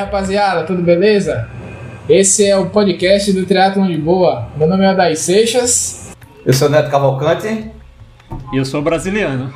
[0.00, 1.46] E aí, rapaziada, tudo beleza?
[2.08, 4.48] Esse é o podcast do Triatlon de Boa.
[4.56, 6.10] Meu nome é Adair Seixas.
[6.44, 7.70] Eu sou Neto Cavalcante.
[8.50, 9.52] E eu sou brasiliano.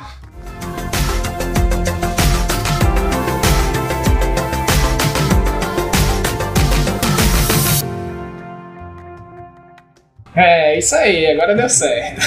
[10.35, 12.21] É, isso aí, agora deu certo.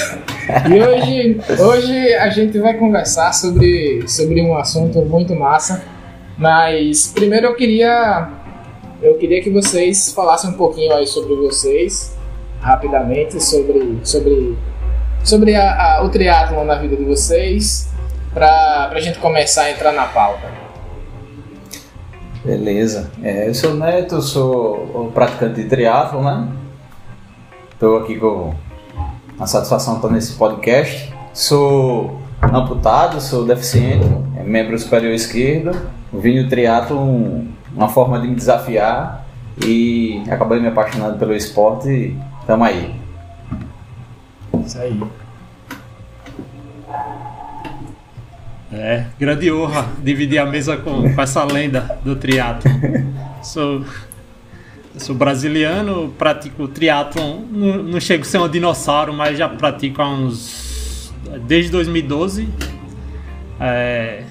[0.69, 5.81] E hoje, hoje a gente vai conversar sobre, sobre um assunto muito massa,
[6.39, 8.29] mas primeiro eu queria
[9.01, 12.17] eu queria que vocês falassem um pouquinho aí sobre vocês,
[12.59, 14.57] rapidamente, sobre, sobre,
[15.23, 17.89] sobre a, a, o triatlon na vida de vocês,
[18.33, 20.51] para a gente começar a entrar na pauta.
[22.43, 23.09] Beleza.
[23.23, 26.49] É, eu sou Neto, sou praticante de triatlon, né?
[27.71, 28.53] Estou aqui com
[29.39, 31.13] a satisfação de estar nesse podcast.
[31.33, 35.71] Sou amputado, sou deficiente, é membro superior esquerdo.
[36.11, 39.25] Vim o triatlo uma forma de me desafiar
[39.65, 42.15] e acabei me apaixonando pelo esporte
[42.45, 42.95] tamo aí.
[44.65, 44.99] Isso aí.
[48.71, 52.69] É, grande honra dividir a mesa com, com essa lenda do triatlo.
[53.41, 53.83] Sou
[54.97, 60.09] sou brasiliano, pratico triatlon, não, não chego a ser um dinossauro, mas já pratico há
[60.09, 60.68] uns.
[61.47, 62.47] Desde 2012.
[63.59, 64.23] É,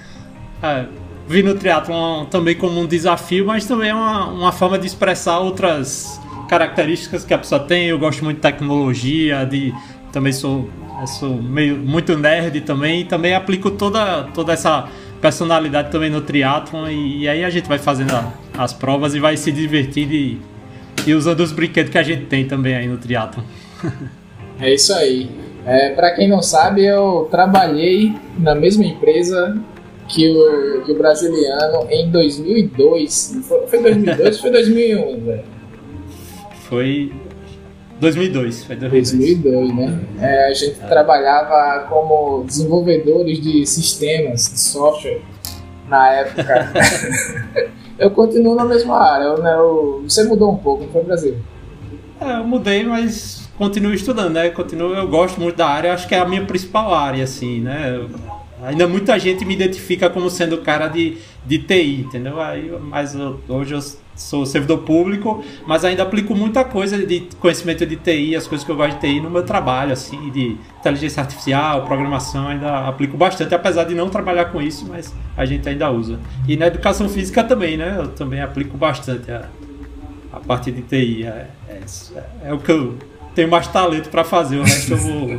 [0.62, 0.86] é,
[1.28, 5.38] vi no triatlon também como um desafio, mas também é uma, uma forma de expressar
[5.38, 7.86] outras características que a pessoa tem.
[7.86, 9.72] Eu gosto muito de tecnologia, de
[10.12, 10.70] também sou,
[11.18, 14.88] sou meio muito nerd também, e também aplico toda, toda essa
[15.20, 19.20] personalidade também no triatlon e, e aí a gente vai fazendo a, as provas e
[19.20, 20.40] vai se divertir e,
[21.04, 23.42] e usando os brinquedos que a gente tem também aí no triatlon.
[24.60, 25.28] é isso aí.
[25.68, 29.54] É, para quem não sabe, eu trabalhei na mesma empresa
[30.08, 33.40] que o, que o brasiliano em 2002.
[33.46, 35.44] Foi, foi 2002 ou foi 2001, velho?
[36.70, 37.12] Foi
[38.00, 39.42] 2002, foi 2002.
[39.42, 40.00] 2002 né?
[40.22, 40.86] É, a gente é.
[40.86, 45.20] trabalhava como desenvolvedores de sistemas, de software,
[45.86, 46.72] na época.
[47.98, 49.24] eu continuo na mesma área.
[49.24, 51.36] Eu, né, eu, você mudou um pouco, não foi Brasil?
[52.22, 54.48] É, eu mudei, mas continuo estudando, né?
[54.50, 58.06] Continuo, eu gosto muito da área, acho que é a minha principal área, assim, né?
[58.62, 62.40] Ainda muita gente me identifica como sendo cara de, de TI, entendeu?
[62.40, 63.80] Aí, mas eu, hoje eu
[64.16, 68.72] sou servidor público, mas ainda aplico muita coisa de conhecimento de TI, as coisas que
[68.72, 73.54] eu gosto de TI no meu trabalho, assim, de inteligência artificial, programação, ainda aplico bastante,
[73.54, 76.18] apesar de não trabalhar com isso, mas a gente ainda usa.
[76.46, 77.96] E na educação física também, né?
[77.98, 79.48] Eu também aplico bastante a,
[80.32, 81.24] a parte de TI.
[81.24, 81.80] É, é,
[82.44, 82.96] é o que eu
[83.38, 85.38] tenho mais talento para fazer, o resto eu vou.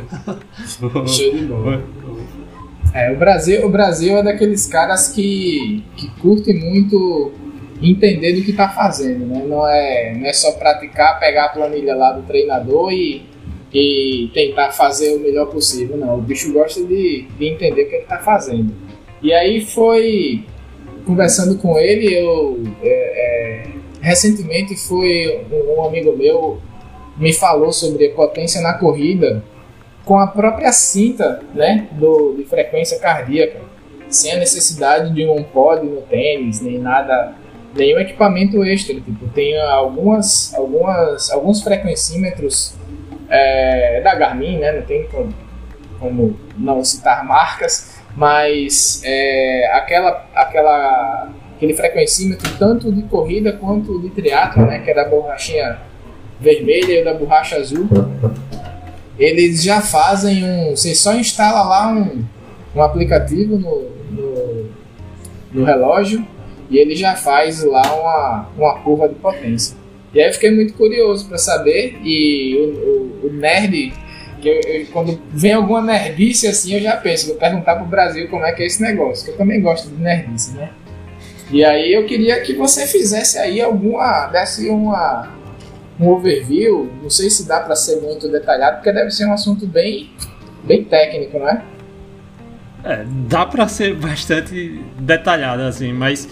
[2.92, 7.30] É, o Brasil, o Brasil é daqueles caras que, que curte muito
[7.80, 9.44] entender do que está fazendo, né?
[9.46, 13.22] Não é, não é só praticar, pegar a planilha lá do treinador e,
[13.72, 16.18] e tentar fazer o melhor possível, não.
[16.18, 18.74] O bicho gosta de, de entender o que ele está fazendo.
[19.22, 20.44] E aí foi
[21.06, 23.68] conversando com ele, eu é, é,
[24.00, 26.60] recentemente foi um, um amigo meu
[27.20, 29.44] me falou sobre potência na corrida
[30.04, 33.60] com a própria cinta, né, do, de frequência cardíaca,
[34.08, 37.34] sem a necessidade de um pod no tênis nem nada
[37.76, 38.94] nenhum equipamento extra.
[38.94, 42.74] Tipo, tem algumas, algumas, alguns frequencímetros
[43.28, 44.72] é, da Garmin, né?
[44.72, 45.32] Não tem como,
[46.00, 54.10] como não citar marcas, mas é, aquela, aquela, aquele frequencímetro tanto de corrida quanto de
[54.10, 54.80] triatlo, né?
[54.80, 55.78] Que é da borrachinha
[56.40, 57.88] vermelha e da borracha azul.
[59.18, 60.70] Eles já fazem um.
[60.70, 62.24] Você só instala lá um,
[62.74, 64.70] um aplicativo no, no,
[65.52, 66.26] no relógio
[66.70, 69.76] e ele já faz lá uma, uma curva de potência.
[70.14, 73.92] E aí eu fiquei muito curioso para saber, e o, o, o nerd,
[74.40, 78.28] que eu, eu, quando vem alguma nerdice assim, eu já penso, vou perguntar pro Brasil
[78.28, 80.70] como é que é esse negócio, que eu também gosto de nerdice, né?
[81.52, 85.28] E aí eu queria que você fizesse aí alguma, desse uma,
[86.00, 89.66] um overview, não sei se dá para ser muito detalhado, porque deve ser um assunto
[89.66, 90.10] bem,
[90.64, 91.62] bem técnico, né?
[92.82, 96.26] É, dá para ser bastante detalhado assim, mas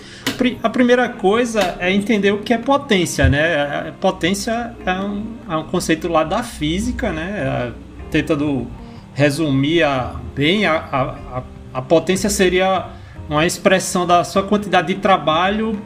[0.63, 3.93] a primeira coisa é entender o que é potência, né?
[4.01, 7.73] Potência é um, é um conceito lá da física, né?
[8.11, 8.67] Tentando
[9.13, 11.43] resumir a, bem, a, a,
[11.75, 12.87] a potência seria
[13.29, 15.79] uma expressão da sua quantidade de trabalho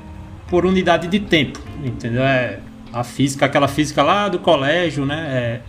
[0.46, 2.23] por unidade de tempo, entendeu?
[2.23, 2.61] É
[2.92, 5.26] a física, aquela física lá do colégio, né?
[5.30, 5.60] É,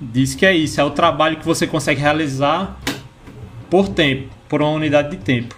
[0.00, 2.76] diz que é isso, é o trabalho que você consegue realizar
[3.70, 5.54] por tempo, por uma unidade de tempo.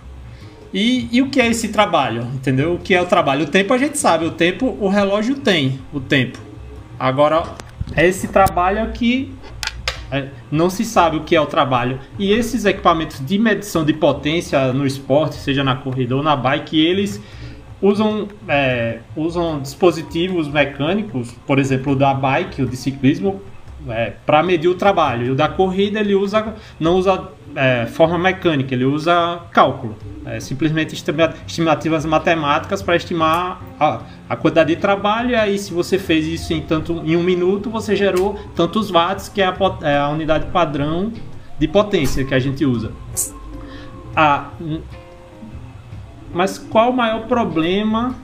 [0.72, 2.22] E, e o que é esse trabalho?
[2.34, 2.74] Entendeu?
[2.74, 3.44] O que é o trabalho?
[3.44, 6.38] O tempo a gente sabe, o tempo o relógio tem, o tempo.
[6.98, 7.44] Agora,
[7.94, 9.32] é esse trabalho que
[10.10, 12.00] é, não se sabe o que é o trabalho.
[12.18, 16.78] E esses equipamentos de medição de potência no esporte, seja na corrida ou na bike,
[16.78, 17.20] eles
[17.84, 23.42] usam, é, usam dispositivos mecânicos, por exemplo, o da bike, o de ciclismo,
[23.88, 25.26] é, para medir o trabalho.
[25.26, 29.94] E o da corrida ele usa, não usa é, forma mecânica, ele usa cálculo.
[30.24, 34.00] É, simplesmente estimativas matemáticas para estimar a,
[34.30, 35.32] a, quantidade de trabalho.
[35.32, 39.28] E aí, se você fez isso em, tanto, em um minuto, você gerou tantos watts,
[39.28, 41.12] que é a, é a unidade padrão
[41.58, 42.92] de potência que a gente usa.
[44.16, 44.52] Ah,
[46.34, 48.14] mas qual o maior problema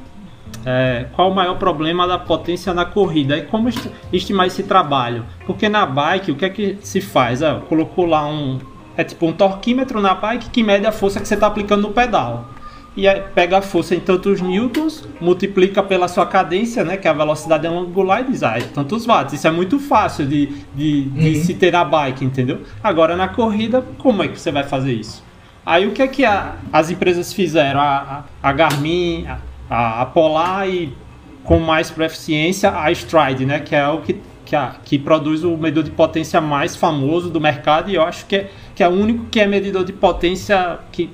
[0.65, 3.69] é, qual o maior problema da potência na corrida e como
[4.13, 5.25] estimar esse trabalho.
[5.47, 7.43] Porque na bike, o que é que se faz?
[7.43, 8.59] Ah, colocou lá um.
[8.97, 11.91] É tipo um torquímetro na bike que mede a força que você está aplicando no
[11.91, 12.51] pedal.
[12.97, 17.11] E aí pega a força em tantos newtons, multiplica pela sua cadência, né, que é
[17.11, 19.33] a velocidade angular, e diz, ah, é tantos watts.
[19.33, 21.45] Isso é muito fácil de, de, de uhum.
[21.45, 22.59] se ter na bike, entendeu?
[22.83, 25.23] Agora na corrida, como é que você vai fazer isso?
[25.71, 27.79] Aí o que é que a, as empresas fizeram?
[27.79, 29.25] A, a, Garmin,
[29.71, 30.93] a, a Polar e
[31.45, 33.61] com mais proficiência a Stride, né?
[33.61, 37.41] Que é o que, que, a, que produz o medidor de potência mais famoso do
[37.41, 40.81] mercado e eu acho que é, que é o único que é medidor de potência
[40.91, 41.09] que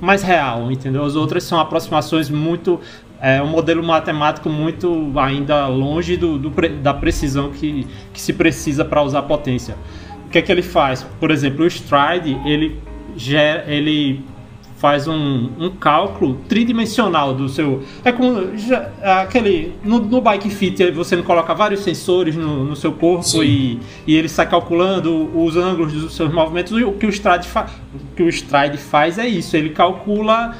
[0.00, 1.04] mais real, entendeu?
[1.04, 2.80] As outras são aproximações muito
[3.20, 6.50] é um modelo matemático muito ainda longe do, do
[6.80, 9.76] da precisão que, que se precisa para usar potência.
[10.24, 11.02] O que é que ele faz?
[11.20, 12.80] Por exemplo, o Stride ele,
[13.18, 14.24] gera, ele
[14.78, 17.82] faz um, um cálculo tridimensional do seu.
[18.04, 19.74] É como já, aquele.
[19.82, 24.14] No, no, Bike Fit você não coloca vários sensores no, no seu corpo e, e
[24.14, 26.72] ele sai calculando os ângulos dos seus movimentos.
[26.72, 30.56] O que o Stride, fa, o que o Stride faz é isso, ele calcula.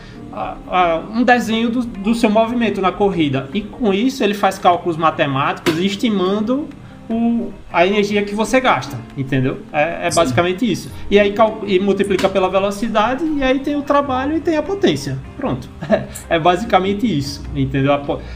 [1.14, 5.78] um desenho do, do seu movimento na corrida e com isso ele faz cálculos matemáticos
[5.78, 6.68] estimando
[7.08, 9.58] o, a energia que você gasta, entendeu?
[9.72, 10.90] É, é basicamente isso.
[11.10, 11.34] E aí
[11.66, 15.18] e multiplica pela velocidade e aí tem o trabalho e tem a potência.
[15.36, 15.68] Pronto.
[15.88, 16.04] É,
[16.36, 17.92] é basicamente isso, entendeu?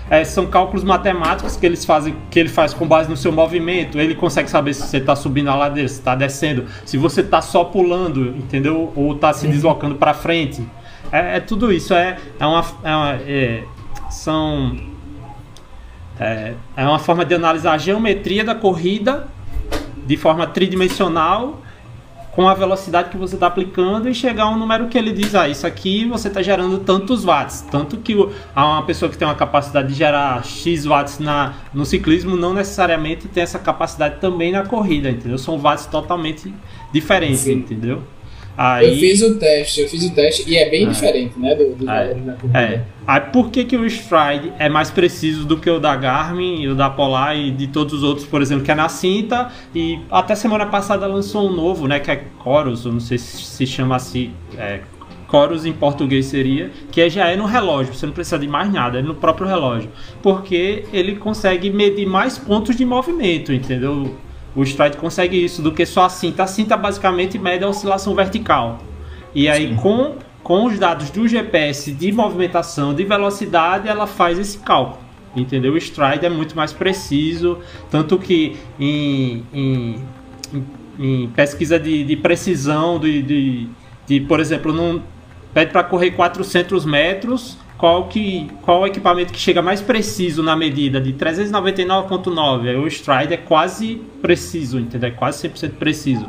[0.09, 3.99] É, são cálculos matemáticos que eles fazem, que ele faz com base no seu movimento.
[3.99, 7.43] Ele consegue saber se você está subindo a ladeira, se está descendo, se você está
[7.43, 8.93] só pulando, entendeu?
[8.97, 10.67] Ou está se deslocando para frente.
[11.11, 11.93] É, é, tudo isso.
[11.93, 13.65] É, é uma, é uma é,
[14.11, 14.92] são
[16.19, 19.29] é, é uma forma de analisar a geometria da corrida
[20.07, 21.61] de forma tridimensional
[22.33, 25.35] com a velocidade que você está aplicando e chegar a um número que ele diz,
[25.35, 27.61] ah, isso aqui você está gerando tantos watts.
[27.71, 28.15] Tanto que
[28.57, 33.29] uma pessoa que tem uma capacidade de gerar X watts na, no ciclismo não necessariamente
[33.29, 35.37] tem essa capacidade também na corrida, entendeu?
[35.37, 36.53] São watts totalmente
[36.91, 37.53] diferentes, Sim.
[37.53, 38.03] entendeu?
[38.57, 38.89] Aí...
[38.89, 40.89] Eu fiz o teste, eu fiz o teste e é bem é.
[40.91, 41.55] diferente, né?
[41.55, 42.17] Do, do é.
[42.55, 42.81] é.
[43.07, 46.75] Aí por que, que o Stride é mais preciso do que o da Garmin, o
[46.75, 50.35] da Polar e de todos os outros, por exemplo, que é na cinta e até
[50.35, 51.99] semana passada lançou um novo, né?
[51.99, 54.33] Que é Chorus, eu não sei se se chama assim.
[54.57, 54.81] É,
[55.31, 58.99] Chorus em português seria, que já é no relógio, você não precisa de mais nada,
[58.99, 59.91] é no próprio relógio.
[60.23, 64.15] Porque ele consegue medir mais pontos de movimento, entendeu?
[64.55, 66.43] O Stride consegue isso do que só a cinta.
[66.43, 68.79] A cinta basicamente mede a oscilação vertical.
[69.35, 69.77] E aí Sim.
[69.77, 75.01] com, com os dados do GPS de movimentação, de velocidade, ela faz esse cálculo.
[75.35, 75.73] Entendeu?
[75.73, 77.59] O Stride é muito mais preciso,
[77.91, 80.05] tanto que em, em,
[80.99, 83.69] em pesquisa de, de precisão, de, de,
[84.07, 85.01] de, por exemplo, num,
[85.55, 90.55] pede para correr 400 metros, qual, que, qual o equipamento que chega mais preciso na
[90.55, 92.81] medida de 399.9.
[92.81, 95.09] O Stride é quase preciso, entendeu?
[95.09, 96.29] É quase 100% preciso.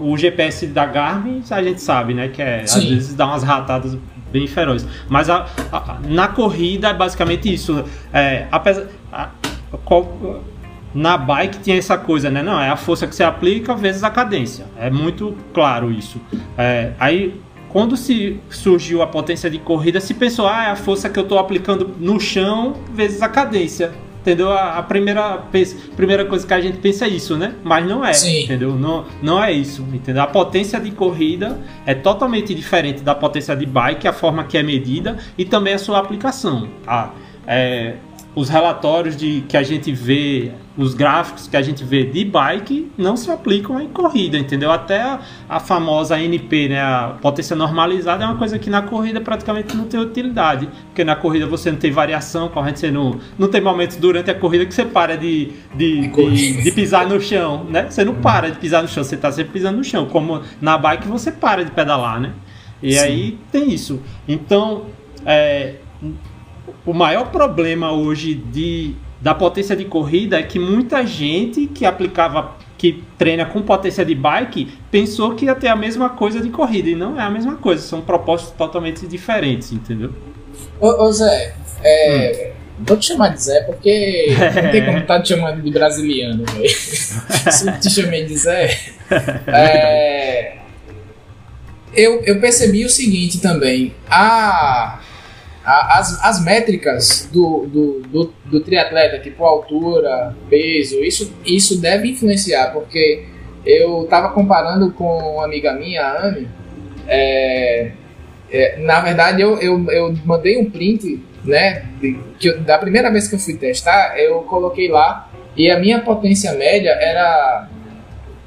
[0.00, 2.28] O GPS da Garmin, a gente sabe, né?
[2.28, 3.98] Que é, às vezes dá umas ratadas
[4.32, 4.88] bem ferozes.
[5.10, 7.84] Mas a, a, na corrida é basicamente isso.
[8.10, 9.28] É, apesar, a,
[9.84, 10.42] qual,
[10.94, 12.42] na bike tinha essa coisa, né?
[12.42, 14.64] Não, é a força que você aplica vezes a cadência.
[14.78, 16.18] É muito claro isso.
[16.56, 21.08] É, aí quando se surgiu a potência de corrida, se pensou, ah, é a força
[21.08, 23.92] que eu estou aplicando no chão vezes a cadência.
[24.20, 24.52] Entendeu?
[24.52, 25.42] A, a, primeira,
[25.96, 27.54] primeira coisa que a gente pensa é isso, né?
[27.62, 28.44] Mas não é, Sim.
[28.44, 28.74] entendeu?
[28.74, 30.22] Não, não é isso, entendeu?
[30.22, 34.62] A potência de corrida é totalmente diferente da potência de bike, a forma que é
[34.62, 36.68] medida e também a sua aplicação.
[36.86, 37.10] Ah,
[37.46, 37.94] é,
[38.38, 42.88] os relatórios de que a gente vê, os gráficos que a gente vê de bike
[42.96, 44.70] não se aplicam em corrida, entendeu?
[44.70, 45.18] Até a,
[45.48, 49.86] a, famosa NP, né, a potência normalizada, é uma coisa que na corrida praticamente não
[49.86, 53.96] tem utilidade, porque na corrida você não tem variação, corrente você não, não tem momentos
[53.96, 57.90] durante a corrida que você para de, de, de, de pisar no chão, né?
[57.90, 60.78] Você não para de pisar no chão, você está sempre pisando no chão, como na
[60.78, 62.34] bike você para de pedalar, né?
[62.80, 62.98] E Sim.
[63.00, 64.00] aí tem isso.
[64.28, 64.84] Então,
[65.26, 65.74] é,
[66.86, 72.56] o maior problema hoje de, da potência de corrida é que muita gente que aplicava,
[72.76, 76.88] que treina com potência de bike, pensou que ia ter a mesma coisa de corrida.
[76.88, 80.12] E não é a mesma coisa, são propostas totalmente diferentes, entendeu?
[80.80, 82.58] Ô, ô Zé, é, hum.
[82.80, 84.28] Vou te chamar de Zé porque
[84.62, 86.68] não tem como estar tá te chamando de brasiliano, velho.
[86.70, 88.78] Se te chamei de Zé.
[89.48, 90.58] É,
[91.92, 93.92] eu, eu percebi o seguinte também.
[94.08, 95.00] A,
[95.70, 102.72] as, as métricas do, do, do, do, triatleta, tipo altura, peso, isso, isso deve influenciar,
[102.72, 103.24] porque
[103.66, 106.48] eu estava comparando com uma amiga minha, a Anne.
[107.06, 107.92] É,
[108.50, 111.86] é, na verdade, eu, eu, eu mandei um print né?
[112.00, 115.78] De, que eu, da primeira vez que eu fui testar, eu coloquei lá e a
[115.78, 117.68] minha potência média era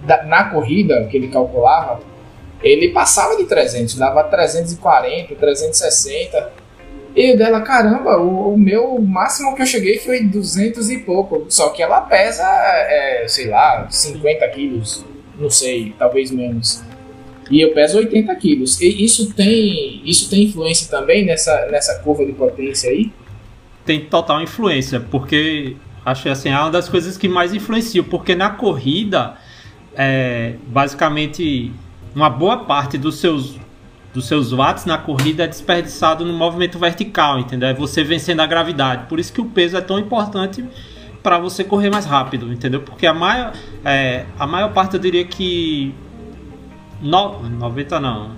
[0.06, 2.00] da, na corrida que ele calculava,
[2.64, 6.61] ele passava de 300, dava 340, 360.
[7.16, 11.46] E dela, caramba, o, o, meu máximo que eu cheguei foi 200 e pouco.
[11.50, 15.06] Só que ela pesa, é, sei lá, 50 quilos,
[15.38, 16.84] não sei, talvez menos.
[17.50, 18.80] E eu peso 80 quilos.
[18.80, 23.12] E isso tem, isso tem influência também nessa, nessa curva de potência aí?
[23.86, 25.76] Tem total influência, porque
[26.06, 29.36] acho assim, é uma das coisas que mais influenciam, porque na corrida,
[29.96, 31.74] é, basicamente,
[32.16, 33.60] uma boa parte dos seus,
[34.14, 37.70] dos seus watts na corrida é desperdiçado no movimento vertical, entendeu?
[37.70, 39.06] É você vencendo a gravidade.
[39.08, 40.64] Por isso que o peso é tão importante
[41.24, 42.82] para você correr mais rápido, entendeu?
[42.82, 43.54] Porque a maior,
[43.86, 45.94] é, a maior parte, eu diria que
[47.02, 48.32] no, 90 não.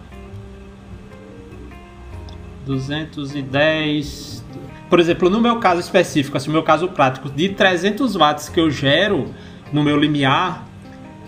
[2.66, 4.44] 210.
[4.90, 8.60] Por exemplo, no meu caso específico, assim, no meu caso prático, de 300 watts que
[8.60, 9.34] eu gero
[9.72, 10.68] no meu limiar,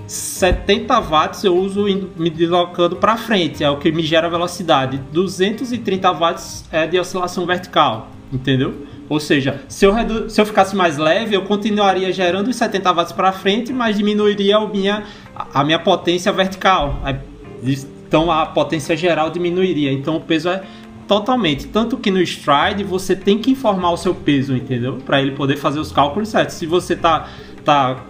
[0.08, 1.84] 70 watts eu uso
[2.16, 5.02] me deslocando para frente, é o que me gera velocidade.
[5.12, 8.86] 230 watts é de oscilação vertical, entendeu?
[9.08, 9.94] Ou seja, se eu,
[10.30, 14.58] se eu ficasse mais leve, eu continuaria gerando os 70 watts para frente, mas diminuiria
[14.58, 15.04] a minha,
[15.54, 17.00] a minha potência vertical.
[18.08, 19.92] Então a potência geral diminuiria.
[19.92, 20.64] Então o peso é
[21.08, 21.68] totalmente.
[21.68, 24.98] Tanto que no stride você tem que informar o seu peso, entendeu?
[25.06, 26.56] Para ele poder fazer os cálculos certos.
[26.56, 27.30] Se você tá,
[27.64, 28.04] tá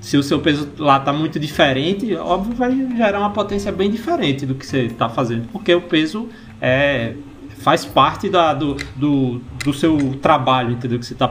[0.00, 4.46] se o seu peso lá tá muito diferente, óbvio vai gerar uma potência bem diferente
[4.46, 6.28] do que você está fazendo, porque o peso
[6.60, 7.14] é
[7.60, 10.98] faz parte da, do, do, do seu trabalho, entendeu?
[10.98, 11.26] Que você está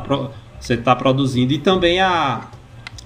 [0.59, 1.53] você tá produzindo.
[1.53, 2.47] E também a,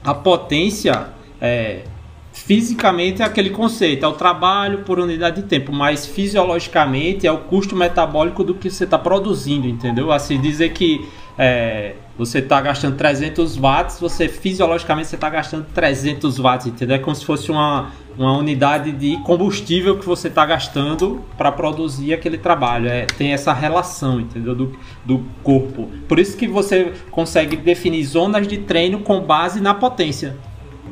[0.03, 1.07] a potência,
[1.39, 1.83] é,
[2.31, 7.37] fisicamente, é aquele conceito, é o trabalho por unidade de tempo, mas fisiologicamente é o
[7.37, 10.11] custo metabólico do que você está produzindo, entendeu?
[10.11, 16.37] Assim, dizer que é, você está gastando 300 watts, você fisiologicamente você está gastando 300
[16.37, 16.95] watts, entendeu?
[16.95, 22.13] É como se fosse uma, uma unidade de combustível que você está gastando para produzir
[22.13, 22.87] aquele trabalho.
[22.87, 24.53] É, tem essa relação, entendeu?
[24.53, 25.89] Do, do corpo.
[26.07, 30.37] Por isso que você consegue definir zonas de treino com base na potência.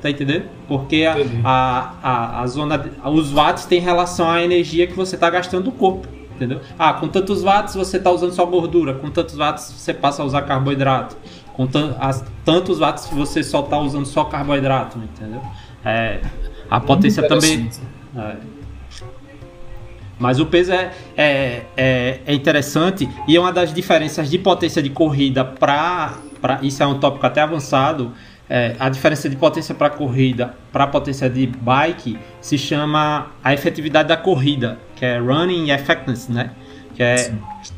[0.02, 0.46] Tá entendendo?
[0.68, 5.30] Porque a, a, a, a, zona, os watts tem relação à energia que você está
[5.30, 6.60] gastando do corpo entendeu?
[6.78, 10.26] Ah, com tantos watts você está usando só gordura, com tantos watts você passa a
[10.26, 11.16] usar carboidrato,
[11.54, 11.68] com
[12.44, 15.42] tantos watts você só está usando só carboidrato, entendeu?
[15.86, 16.22] É,
[16.70, 17.70] a potência também.
[18.16, 18.36] É.
[20.18, 24.82] Mas o peso é, é, é, é, interessante e é uma das diferenças de potência
[24.82, 26.20] de corrida para.
[26.62, 28.12] Isso é um tópico até avançado
[28.52, 34.10] é, a diferença de potência para corrida para potência de bike se chama a efetividade
[34.10, 36.52] da corrida, que é running effectiveness, né?
[36.94, 37.34] Que é,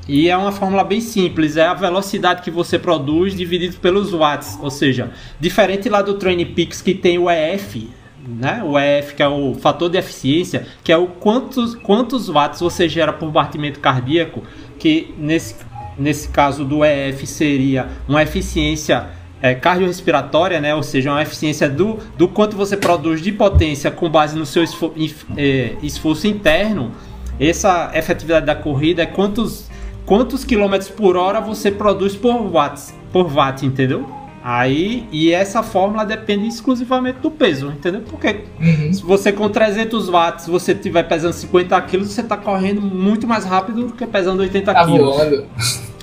[0.07, 4.57] e é uma fórmula bem simples, é a velocidade que você produz dividido pelos watts,
[4.59, 7.87] ou seja, diferente lá do Training Peaks que tem o EF,
[8.27, 8.63] né?
[8.65, 12.89] O EF que é o fator de eficiência, que é o quantos, quantos watts você
[12.89, 14.41] gera por batimento cardíaco,
[14.79, 15.55] que nesse,
[15.99, 20.73] nesse caso do EF seria uma eficiência é, cardiorrespiratória, né?
[20.73, 24.63] ou seja, uma eficiência do, do quanto você produz de potência com base no seu
[24.63, 24.93] esfor
[25.35, 26.93] é, esforço interno,
[27.38, 29.69] essa efetividade da corrida é quantos,
[30.05, 34.09] quantos quilômetros por hora você produz por watts, por watt, entendeu?
[34.41, 38.01] Aí, e essa fórmula depende exclusivamente do peso, entendeu?
[38.01, 38.93] Porque uhum.
[38.93, 43.43] se você com 300 watts, você estiver pesando 50 quilos, você está correndo muito mais
[43.43, 45.15] rápido do que pesando 80 tá quilos.
[45.15, 45.45] Voando.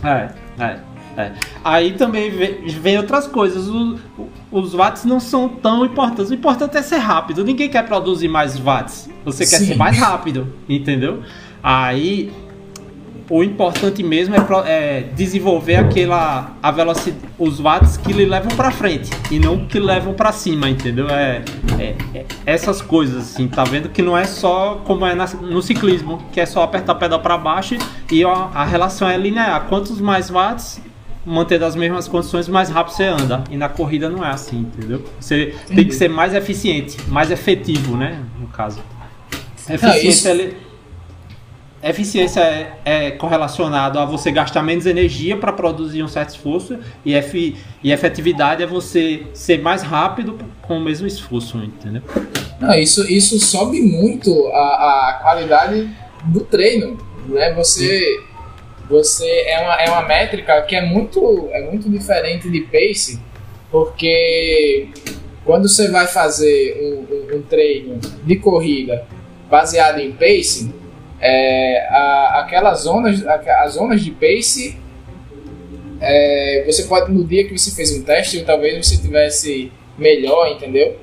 [0.02, 0.28] É,
[0.59, 0.89] é.
[1.20, 1.32] É.
[1.64, 3.68] Aí também vem outras coisas.
[3.68, 3.98] O,
[4.50, 6.30] os watts não são tão importantes.
[6.30, 7.44] O importante é ser rápido.
[7.44, 9.08] Ninguém quer produzir mais watts.
[9.24, 9.66] Você quer Sim.
[9.66, 11.22] ser mais rápido, entendeu?
[11.62, 12.32] Aí
[13.30, 18.72] o importante mesmo é, é, desenvolver aquela a velocidade, os watts que lhe levam para
[18.72, 21.08] frente e não que levam para cima, entendeu?
[21.08, 21.42] É,
[21.78, 25.62] é, é, essas coisas assim, tá vendo que não é só como é na, no
[25.62, 27.78] ciclismo, que é só apertar o pedal para baixo
[28.10, 29.66] e a, a relação é linear.
[29.68, 30.80] Quantos mais watts
[31.24, 33.44] manter as mesmas condições, mais rápido você anda.
[33.50, 35.04] E na corrida não é assim, entendeu?
[35.20, 38.22] Você tem que ser mais eficiente, mais efetivo, né?
[38.38, 38.80] No caso.
[39.68, 40.70] Eficiência, não, isso...
[41.82, 47.14] Eficiência é, é correlacionado a você gastar menos energia para produzir um certo esforço e,
[47.14, 52.02] efi, e efetividade é você ser mais rápido com o mesmo esforço, entendeu?
[52.60, 55.88] Não, isso, isso sobe muito a, a qualidade
[56.26, 57.54] do treino, né?
[57.54, 58.22] Você,
[58.90, 63.20] você é, uma, é uma métrica que é muito, é muito diferente de pace,
[63.70, 64.88] porque
[65.44, 69.06] quando você vai fazer um, um, um treino de corrida
[69.49, 70.75] baseado em pace
[71.20, 74.76] é, a, aquelas zonas, as zonas de pace,
[76.00, 80.99] é, você pode, no dia que você fez um teste, talvez você tivesse melhor, entendeu?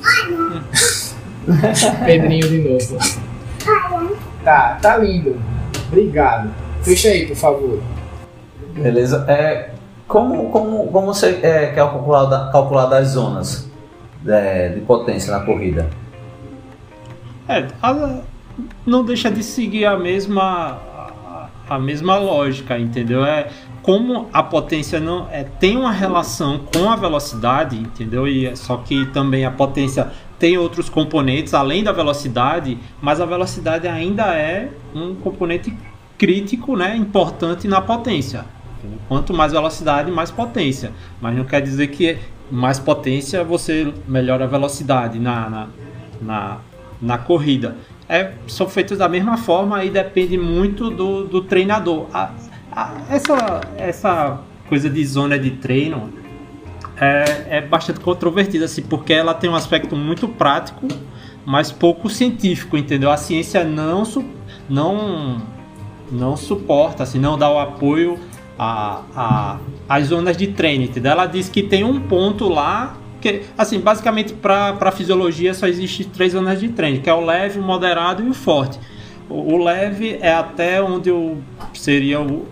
[2.04, 2.98] Pedrinho de novo.
[4.42, 5.40] Tá, tá lindo.
[5.88, 6.69] Obrigado.
[6.82, 7.82] Fecha aí, por favor.
[8.74, 9.24] Beleza.
[9.28, 9.70] É,
[10.08, 13.70] como, como, como você é, quer calcular, calcular das zonas
[14.22, 15.88] de, é, de potência na corrida?
[17.48, 18.20] É, a,
[18.86, 23.24] não deixa de seguir a mesma a, a mesma lógica, entendeu?
[23.24, 23.48] É
[23.82, 28.26] como a potência não é, tem uma relação com a velocidade, entendeu?
[28.26, 33.26] E é só que também a potência tem outros componentes além da velocidade, mas a
[33.26, 35.76] velocidade ainda é um componente
[36.20, 38.44] crítico, né, importante na potência.
[39.08, 40.92] Quanto mais velocidade, mais potência.
[41.18, 42.18] Mas não quer dizer que
[42.50, 45.68] mais potência você melhora a velocidade na, na,
[46.20, 46.58] na,
[47.00, 47.74] na corrida
[48.06, 52.06] é, são feitos da mesma forma e depende muito do, do treinador.
[52.12, 52.32] A,
[52.70, 56.12] a, essa, essa coisa de zona de treino
[57.00, 60.86] é, é bastante controvertida, assim, porque ela tem um aspecto muito prático,
[61.46, 63.10] mas pouco científico, entendeu?
[63.10, 64.02] A ciência não,
[64.68, 65.40] não,
[66.10, 68.18] não suporta, assim, não dá o apoio
[68.58, 70.88] a, a, às zonas de treino?
[71.04, 76.06] Ela diz que tem um ponto lá porque, assim, basicamente para a fisiologia só existe
[76.06, 78.80] três zonas de treino, que é o leve, o moderado e o forte.
[79.28, 81.10] O, o leve é até onde
[81.74, 82.48] seria o,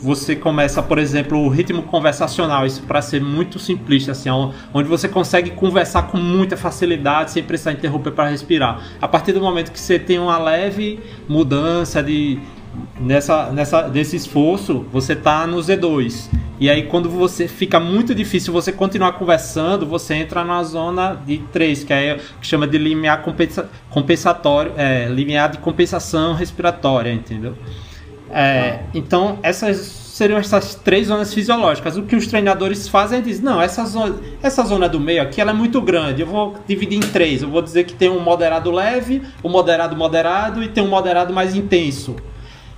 [0.00, 4.28] você começa, por exemplo, o ritmo conversacional, isso para ser muito simplista, assim,
[4.74, 8.82] onde você consegue conversar com muita facilidade sem precisar interromper para respirar.
[9.00, 12.40] A partir do momento que você tem uma leve mudança de
[13.00, 16.28] nessa, nessa desse esforço, você tá no Z2.
[16.60, 21.38] E aí, quando você fica muito difícil você continuar conversando, você entra na zona de
[21.52, 27.54] 3, que é que chama de limiar compensa, compensatório, é, limiar de compensação respiratória, entendeu?
[28.30, 31.96] É, então, essas seriam essas três zonas fisiológicas.
[31.96, 35.40] O que os treinadores fazem é dizer, não, essa zona, essa zona do meio aqui
[35.40, 37.40] ela é muito grande, eu vou dividir em três.
[37.40, 41.32] Eu vou dizer que tem um moderado leve, um moderado moderado e tem um moderado
[41.32, 42.16] mais intenso.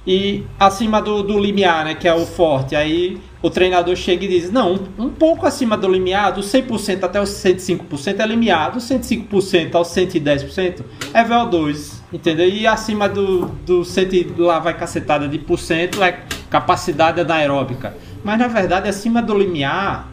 [0.06, 4.28] E acima do, do limiar, né, que é o forte, aí o treinador chega e
[4.28, 8.72] diz: Não, um, um pouco acima do limiar, do 100% até os 105% é limiar,
[8.72, 10.82] do 105% ao 110%
[11.12, 12.48] é VO2, entendeu?
[12.48, 17.96] E acima do, do 100, lá vai cacetada de por cento é capacidade anaeróbica.
[18.24, 20.10] Mas na verdade, acima do limiar,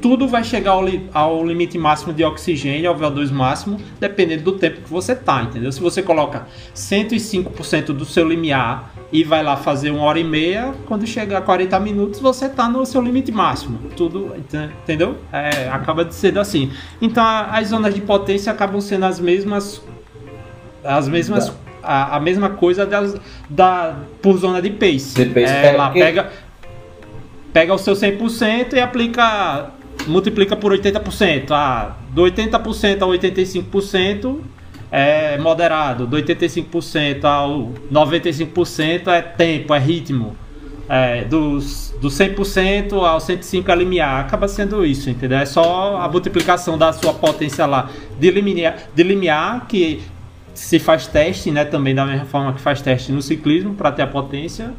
[0.00, 4.52] tudo vai chegar ao, li, ao, limite máximo de oxigênio, ao VO2 máximo, dependendo do
[4.52, 5.72] tempo que você tá, entendeu?
[5.72, 10.74] Se você coloca 105% do seu limiar e vai lá fazer uma hora e meia,
[10.84, 13.78] quando chegar a 40 minutos você tá no seu limite máximo.
[13.96, 15.16] Tudo, entendeu?
[15.32, 16.70] É, acaba de ser assim.
[17.00, 19.82] Então as zonas de potência acabam sendo as mesmas
[20.84, 21.50] as mesmas
[21.82, 23.16] a, a mesma coisa das,
[23.48, 25.14] da por zona de pace.
[25.14, 26.30] De pace é, é, lá pega
[27.54, 29.70] pega o seu 100% e aplica
[30.06, 31.52] multiplica por 80%.
[31.52, 34.40] Ah, do 80% a 85%
[34.90, 40.36] é moderado, do 85% ao 95% é tempo, é ritmo.
[40.88, 44.20] É, dos, do 100% ao 105% é limiar.
[44.20, 45.38] Acaba sendo isso, entendeu?
[45.38, 50.02] É só a multiplicação da sua potência lá de limiar, de limiar que
[50.54, 51.64] se faz teste, né?
[51.64, 54.72] Também da mesma forma que faz teste no ciclismo para ter a potência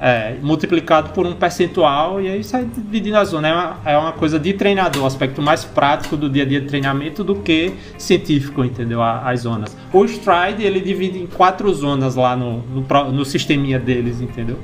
[0.00, 3.48] é, multiplicado por um percentual e aí sai dividindo a zona.
[3.48, 6.66] É uma, é uma coisa de treinador, aspecto mais prático do dia a dia de
[6.66, 9.02] treinamento do que científico, entendeu?
[9.02, 9.76] As zonas.
[9.92, 14.58] O Stride ele divide em quatro zonas lá no, no, no sisteminha deles, entendeu?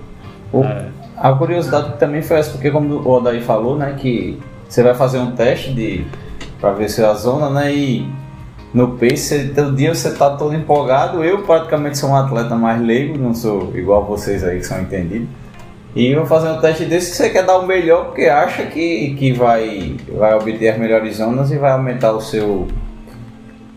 [0.53, 0.88] O, é.
[1.16, 5.18] A curiosidade também foi essa, porque como o Odaí falou, né, que você vai fazer
[5.18, 6.05] um teste de
[6.61, 8.09] para ver se é a zona, né, e
[8.77, 11.25] no pace, todo dia você tá todo empolgado.
[11.25, 15.29] Eu praticamente sou um atleta mais leigo, não sou igual vocês aí que são entendidos.
[15.95, 19.15] E vou fazer um teste desse que você quer dar o melhor porque acha que,
[19.15, 22.69] que vai, vai obter as melhores zonas e vai aumentar o seu,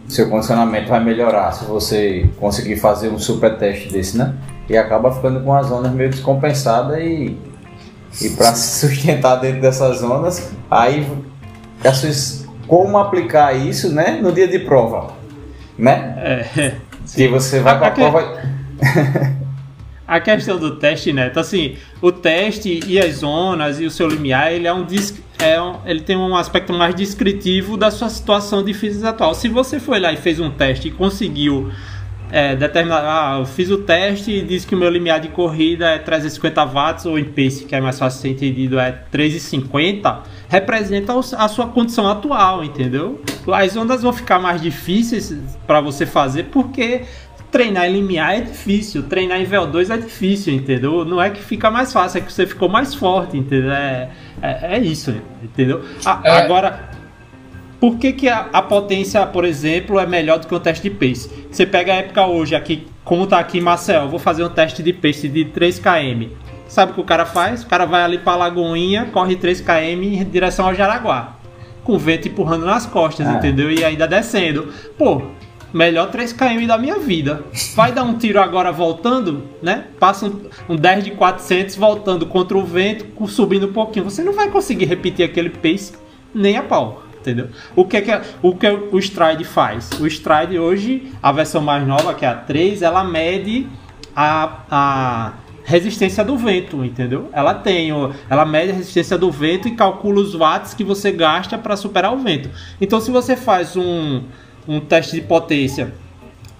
[0.05, 4.35] seu condicionamento, vai melhorar se você conseguir fazer um super teste desse, né?
[4.67, 7.38] E acaba ficando com as zonas meio descompensadas e,
[8.21, 11.07] e para se sustentar dentro dessas zonas, aí
[12.69, 15.12] como aplicar isso né, no dia de prova,
[15.75, 16.13] né?
[16.55, 16.75] É,
[17.15, 18.43] que você vai para a prova...
[20.08, 21.27] a questão do teste, né?
[21.27, 24.86] Então, assim, o teste e as zonas e o seu limiar, ele é um,
[25.39, 29.34] é um, ele tem um aspecto mais descritivo da sua situação de física atual.
[29.34, 31.71] Se você foi lá e fez um teste e conseguiu
[32.31, 35.89] é, determinar, ah, eu fiz o teste e disse que o meu limiar de corrida
[35.89, 41.13] é 350 watts ou em pace, que é mais fácil ser entendido, é 350, representa
[41.13, 43.21] a sua condição atual, entendeu?
[43.51, 47.01] As ondas vão ficar mais difíceis para você fazer porque
[47.51, 51.03] treinar em limiar é difícil, treinar em VO2 é difícil, entendeu?
[51.03, 53.71] Não é que fica mais fácil, é que você ficou mais forte, entendeu?
[53.71, 54.09] É,
[54.41, 55.83] é, é isso, entendeu?
[56.05, 56.31] A, é.
[56.43, 56.89] Agora,
[57.79, 60.95] por que, que a, a, potência, por exemplo, é melhor do que o teste de
[60.95, 61.47] pace?
[61.49, 64.91] Você pega a época hoje, aqui, como tá aqui Marcel, vou fazer um teste de
[64.91, 66.29] pace de 3 km.
[66.67, 67.63] Sabe o que o cara faz?
[67.63, 71.37] O cara vai ali pra Lagoinha, corre 3 km em direção ao Jaraguá.
[71.83, 73.31] Com o vento empurrando nas costas, é.
[73.31, 73.71] entendeu?
[73.71, 74.67] E ainda descendo.
[74.97, 75.21] Pô,
[75.73, 77.43] melhor 3 km da minha vida.
[77.75, 79.85] Vai dar um tiro agora voltando, né?
[79.97, 84.05] Passa um, um 10 de 400 voltando contra o vento, subindo um pouquinho.
[84.05, 85.93] Você não vai conseguir repetir aquele pace
[86.35, 87.08] nem a pau.
[87.29, 87.49] Entendeu?
[87.75, 88.11] O que é que,
[88.41, 89.89] o, que o Stride faz?
[89.99, 93.67] O Stride hoje, a versão mais nova, que é a 3, ela mede
[94.15, 97.29] a, a resistência do vento, entendeu?
[97.31, 97.91] Ela tem,
[98.27, 102.11] ela mede a resistência do vento e calcula os watts que você gasta para superar
[102.11, 102.49] o vento.
[102.81, 104.23] Então, se você faz um,
[104.67, 105.93] um teste de potência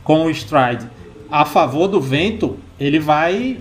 [0.04, 0.86] com o stride
[1.32, 3.58] a favor do vento, ele vai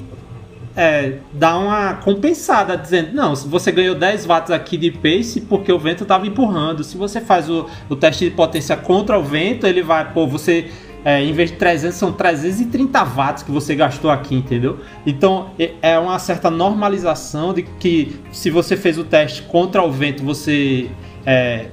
[0.78, 5.78] é, dar uma compensada, dizendo: não, você ganhou 10 watts aqui de pace porque o
[5.78, 6.84] vento estava empurrando.
[6.84, 10.70] Se você faz o, o teste de potência contra o vento, ele vai, pô, você.
[11.04, 14.80] É, em vez de 300, são 330 watts que você gastou aqui, entendeu?
[15.06, 20.24] Então é uma certa normalização de que se você fez o teste contra o vento,
[20.24, 20.90] você
[21.24, 21.68] é,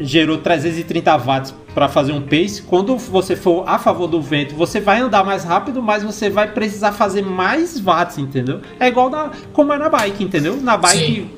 [0.00, 2.62] gerou 330 watts para fazer um pace.
[2.62, 6.50] Quando você for a favor do vento, você vai andar mais rápido, mas você vai
[6.52, 8.60] precisar fazer mais watts, entendeu?
[8.78, 10.56] É igual na, como é na bike, entendeu?
[10.60, 11.30] Na bike Sim.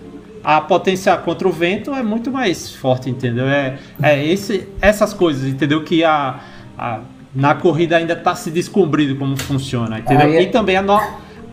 [0.42, 3.46] a potência contra o vento é muito mais forte, entendeu?
[3.46, 5.84] É, é esse, essas coisas, entendeu?
[5.84, 6.40] Que a,
[6.76, 7.00] a
[7.34, 10.28] na corrida ainda está se descobrindo como funciona, entendeu?
[10.28, 10.42] É...
[10.42, 10.98] E também a, no,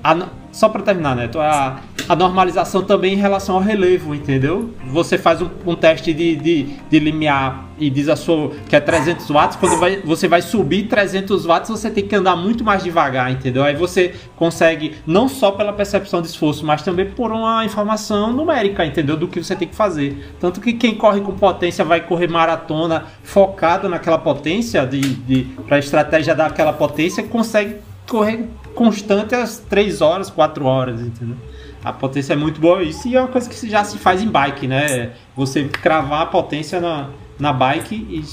[0.06, 4.74] a só para terminar, Neto, a, a normalização também em relação ao relevo, entendeu?
[4.88, 8.80] Você faz um, um teste de, de, de, limiar e diz a sua que é
[8.80, 12.82] 300 watts, quando vai, você vai subir 300 watts, você tem que andar muito mais
[12.82, 13.65] devagar, entendeu?
[13.65, 18.86] Aí você consegue, não só pela percepção de esforço, mas também por uma informação numérica,
[18.86, 19.18] entendeu?
[19.18, 20.36] Do que você tem que fazer.
[20.39, 25.76] Tanto que quem corre com potência vai correr maratona focado naquela potência, de, de, para
[25.76, 27.76] a estratégia daquela potência, consegue
[28.08, 31.38] correr constante às 3 horas, 4 horas, entendeu?
[31.84, 32.84] A potência é muito boa.
[32.84, 35.12] Isso e é uma coisa que já se faz em bike, né?
[35.36, 37.10] Você cravar a potência na,
[37.40, 38.24] na bike e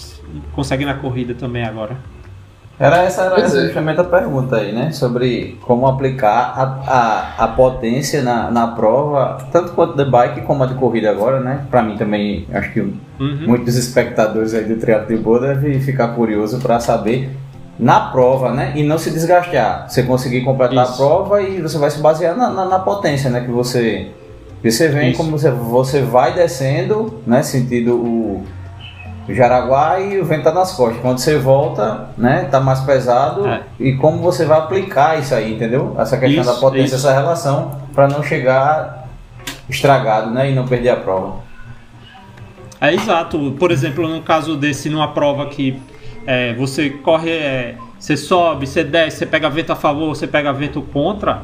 [0.54, 1.96] consegue na corrida também agora.
[2.78, 3.64] Era essa era essa é.
[3.66, 4.90] justamente a pergunta aí, né?
[4.90, 10.64] Sobre como aplicar a, a, a potência na, na prova, tanto quanto de bike como
[10.64, 11.66] a de corrida agora, né?
[11.70, 13.44] Para mim também, acho que uhum.
[13.46, 17.30] muitos espectadores aí do triatlo de boa devem ficar curioso para saber
[17.78, 18.72] na prova, né?
[18.76, 19.88] E não se desgastar.
[19.88, 20.94] Você conseguir completar Isso.
[20.94, 23.40] a prova e você vai se basear na, na, na potência, né?
[23.40, 24.10] Que você,
[24.60, 25.18] que você vem, Isso.
[25.18, 27.42] como você, você vai descendo, né?
[27.42, 28.44] Sentido o,
[29.28, 31.00] o Jaraguá e o vento tá nas costas.
[31.00, 32.46] Quando você volta, né?
[32.50, 33.46] Tá mais pesado.
[33.46, 33.62] É.
[33.80, 35.96] E como você vai aplicar isso aí, entendeu?
[35.98, 37.06] Essa questão isso, da potência, isso.
[37.06, 39.08] essa relação, para não chegar
[39.68, 40.50] estragado, né?
[40.50, 41.40] E não perder a prova.
[42.80, 43.54] É exato.
[43.58, 45.80] Por exemplo, no caso desse, numa prova que
[46.26, 50.52] é, você corre, é, você sobe, você desce, você pega vento a favor, você pega
[50.52, 51.42] vento contra,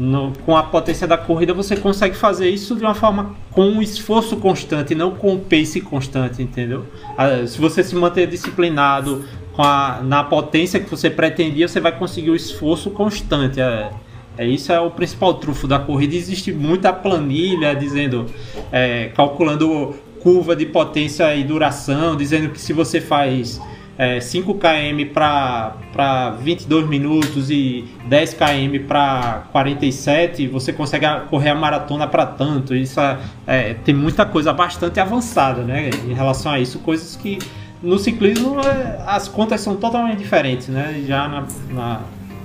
[0.00, 3.82] no, com a potência da corrida você consegue fazer isso de uma forma com um
[3.82, 6.86] esforço constante, não com um pace constante, entendeu?
[7.18, 11.92] Ah, se você se manter disciplinado com a, na potência que você pretendia, você vai
[11.92, 13.60] conseguir o esforço constante.
[13.60, 13.90] É,
[14.38, 16.14] é isso é o principal trufo da corrida.
[16.14, 18.24] Existe muita planilha dizendo,
[18.72, 23.60] é, calculando curva de potência e duração, dizendo que se você faz
[24.00, 31.54] é, 5 km para 22 minutos e 10 km para 47, você consegue correr a
[31.54, 32.74] maratona para tanto.
[32.74, 37.38] Isso é, é, tem muita coisa bastante avançada né, em relação a isso, coisas que
[37.82, 41.04] no ciclismo é, as contas são totalmente diferentes, né?
[41.06, 42.00] Já na, na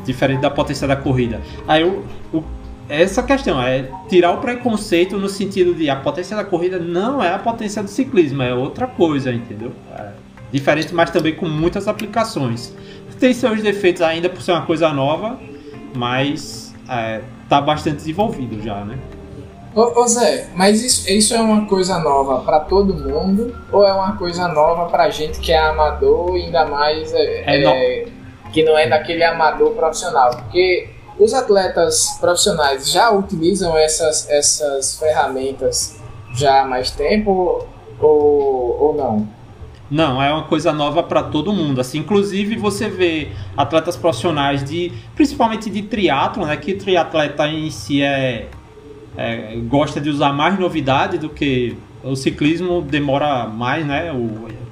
[0.06, 1.40] diferente da potência da corrida.
[1.66, 2.44] Aí o, o,
[2.90, 7.34] essa questão é tirar o preconceito no sentido de a potência da corrida não é
[7.34, 9.72] a potência do ciclismo, é outra coisa, entendeu?
[9.98, 10.25] É
[10.56, 12.74] diferente, mas também com muitas aplicações.
[13.20, 15.38] Tem seus defeitos ainda por ser uma coisa nova,
[15.94, 18.98] mas é, tá bastante desenvolvido já, né?
[19.76, 23.92] Ô, ô Zé, mas isso, isso é uma coisa nova para todo mundo ou é
[23.92, 28.08] uma coisa nova para gente que é amador ainda mais é, é, é
[28.54, 30.30] que não é daquele amador profissional?
[30.32, 30.88] Porque
[31.20, 35.98] os atletas profissionais já utilizam essas, essas ferramentas
[36.34, 37.66] já há mais tempo
[38.00, 39.35] ou, ou não?
[39.90, 41.80] Não, é uma coisa nova para todo mundo.
[41.80, 46.58] Assim, inclusive você vê atletas profissionais de, principalmente de triatlo, né?
[46.58, 48.48] Que triatleta em si é,
[49.16, 54.12] é, gosta de usar mais novidade do que o ciclismo demora mais, né?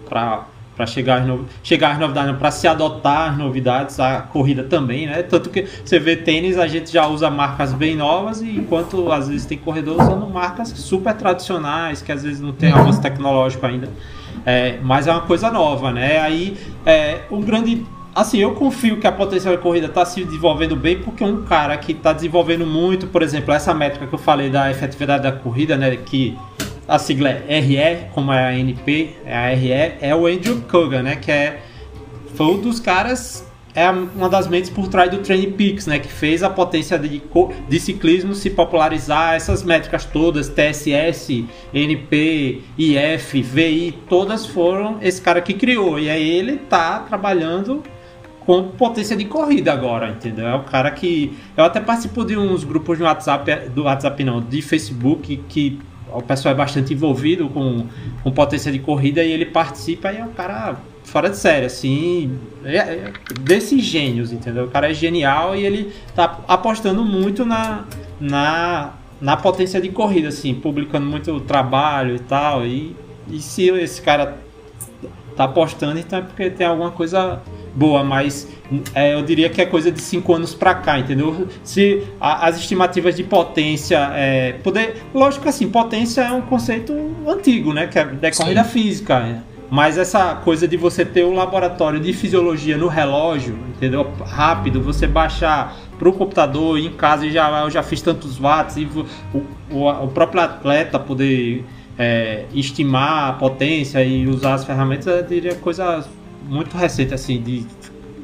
[0.10, 0.45] Para
[0.76, 1.45] para chegar às, no...
[1.62, 5.21] chegar novidades, para se adotar as novidades, a corrida também, né?
[5.23, 9.28] Tanto que você vê tênis, a gente já usa marcas bem novas, e enquanto às
[9.28, 13.89] vezes tem corredor usando marcas super tradicionais, que às vezes não tem avanço tecnológico ainda.
[14.46, 16.19] É, mas é uma coisa nova, né?
[16.19, 17.86] Aí é, um grande.
[18.15, 21.76] Assim, eu confio que a potencial de corrida está se desenvolvendo bem, porque um cara
[21.78, 25.76] que está desenvolvendo muito, por exemplo, essa métrica que eu falei da efetividade da corrida,
[25.76, 25.96] né?
[25.96, 26.38] Que
[26.88, 31.02] a sigla é RE, como é a NP, é a RE, é o Andrew Kogan,
[31.02, 31.15] né?
[31.15, 31.63] Que é,
[32.36, 36.12] foi um dos caras é uma das mentes por trás do Training Peaks, né, que
[36.12, 37.21] fez a potência de,
[37.67, 45.41] de ciclismo se popularizar, essas métricas todas, TSS, NP, IF, VI, todas foram esse cara
[45.41, 45.99] que criou.
[45.99, 47.81] E aí ele tá trabalhando
[48.45, 50.47] com potência de corrida agora, entendeu?
[50.47, 54.41] É o cara que eu até participo de uns grupos no WhatsApp, do WhatsApp não,
[54.41, 55.79] de Facebook que
[56.13, 57.88] o pessoal é bastante envolvido com,
[58.21, 60.75] com potência de corrida e ele participa e é um cara
[61.13, 64.63] fora de série, assim, é, é desses gênios, entendeu?
[64.63, 67.86] O cara é genial e ele tá apostando muito na,
[68.19, 72.65] na, na potência de corrida, assim, publicando muito trabalho e tal.
[72.65, 72.95] E,
[73.30, 74.39] e se esse cara
[75.36, 77.43] tá apostando, então é porque tem alguma coisa
[77.76, 78.47] boa, mas
[78.95, 81.47] é, eu diria que é coisa de 5 anos para cá, entendeu?
[81.63, 86.91] Se a, as estimativas de potência é, poder, lógico que assim, potência é um conceito
[87.28, 89.43] antigo, né, que é da corrida física.
[89.73, 94.07] Mas essa coisa de você ter um laboratório de fisiologia no relógio, entendeu?
[94.23, 98.77] Rápido, você baixar para o computador em casa e já eu já fiz tantos watts
[98.77, 98.88] e
[99.33, 101.65] o, o, o próprio atleta poder
[101.97, 106.05] é, estimar a potência e usar as ferramentas, eu diria coisa
[106.47, 107.65] muito recente, assim, de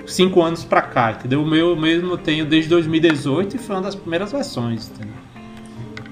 [0.06, 1.42] cinco anos para cá, entendeu?
[1.42, 5.16] O meu mesmo tenho desde 2018 e foi uma das primeiras versões, entendeu?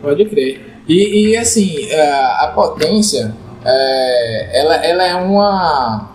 [0.01, 0.65] Pode crer.
[0.87, 3.35] E, e assim, a potência
[3.67, 6.09] é, ela, ela é uma.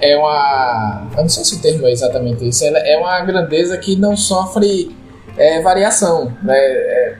[0.00, 1.08] É uma.
[1.16, 2.64] Eu não sei se o termo é exatamente isso.
[2.64, 4.94] Ela é uma grandeza que não sofre
[5.36, 6.58] é, variação, né?
[6.58, 7.16] É,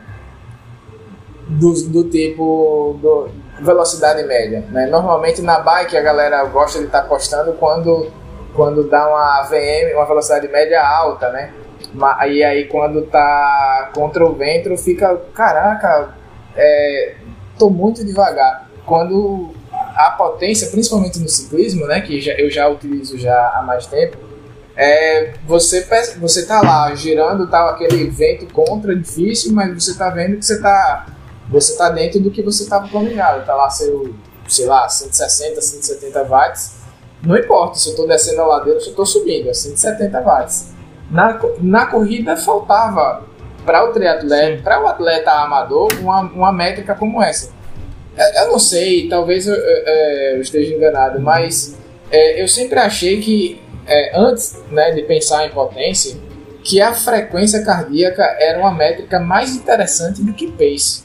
[1.49, 2.99] do, do tipo.
[3.01, 4.65] Do, velocidade média.
[4.71, 4.87] Né?
[4.87, 8.11] Normalmente na bike a galera gosta de estar tá postando quando,
[8.55, 11.53] quando dá uma VM, uma velocidade média alta, né?
[12.29, 16.15] E aí quando tá contra o vento fica, caraca,
[16.57, 17.15] é,
[17.59, 18.69] tô muito devagar.
[18.87, 19.51] Quando
[19.97, 24.17] a potência, principalmente no ciclismo, né, que já, eu já utilizo já há mais tempo,
[24.77, 25.87] é, você
[26.19, 30.61] você tá lá girando, tá aquele vento contra difícil, mas você tá vendo que você
[30.61, 31.07] tá
[31.51, 34.15] você tá dentro do que você estava planejado, tá lá seu,
[34.49, 36.77] sei lá, 160, 170 watts.
[37.23, 40.21] Não importa se eu estou descendo a ladeira ou se eu estou subindo, é 170
[40.21, 40.73] watts.
[41.11, 43.25] Na, na corrida faltava
[43.67, 47.51] para o triatleta, para o atleta amador, uma, uma métrica como essa
[48.21, 51.77] é, eu não sei, talvez eu, é, eu esteja enganado, mas
[52.11, 56.17] é, eu sempre achei que é, antes né, de pensar em potência,
[56.63, 61.03] que a frequência cardíaca era uma métrica mais interessante do que pace,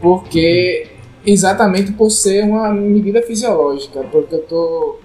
[0.00, 0.86] porque
[1.26, 5.00] exatamente por ser uma medida fisiológica, porque eu tô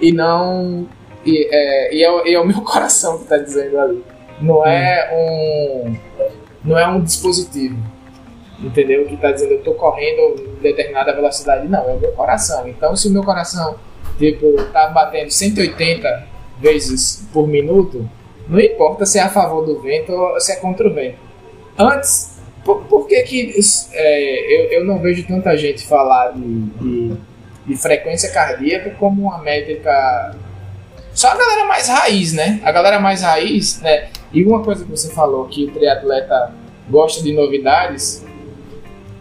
[0.00, 0.88] e não
[1.24, 4.02] e é, e é, e é o meu coração que está dizendo ali,
[4.40, 5.96] não é um
[6.64, 7.76] não é um dispositivo
[8.62, 9.04] entendeu?
[9.06, 11.68] Que está dizendo eu estou correndo em determinada velocidade.
[11.68, 12.68] Não, é o meu coração.
[12.68, 13.76] Então, se o meu coração
[14.18, 16.26] tipo tá batendo 180
[16.60, 18.08] vezes por minuto,
[18.48, 21.18] não importa se é a favor do vento ou se é contra o vento.
[21.78, 23.54] Antes, por, por que que
[23.92, 27.16] é, eu, eu não vejo tanta gente falar de, de,
[27.66, 30.34] de frequência cardíaca como uma métrica
[31.18, 32.60] só a galera mais raiz, né?
[32.62, 34.08] A galera mais raiz, né?
[34.32, 36.52] E uma coisa que você falou que o triatleta
[36.88, 38.24] gosta de novidades,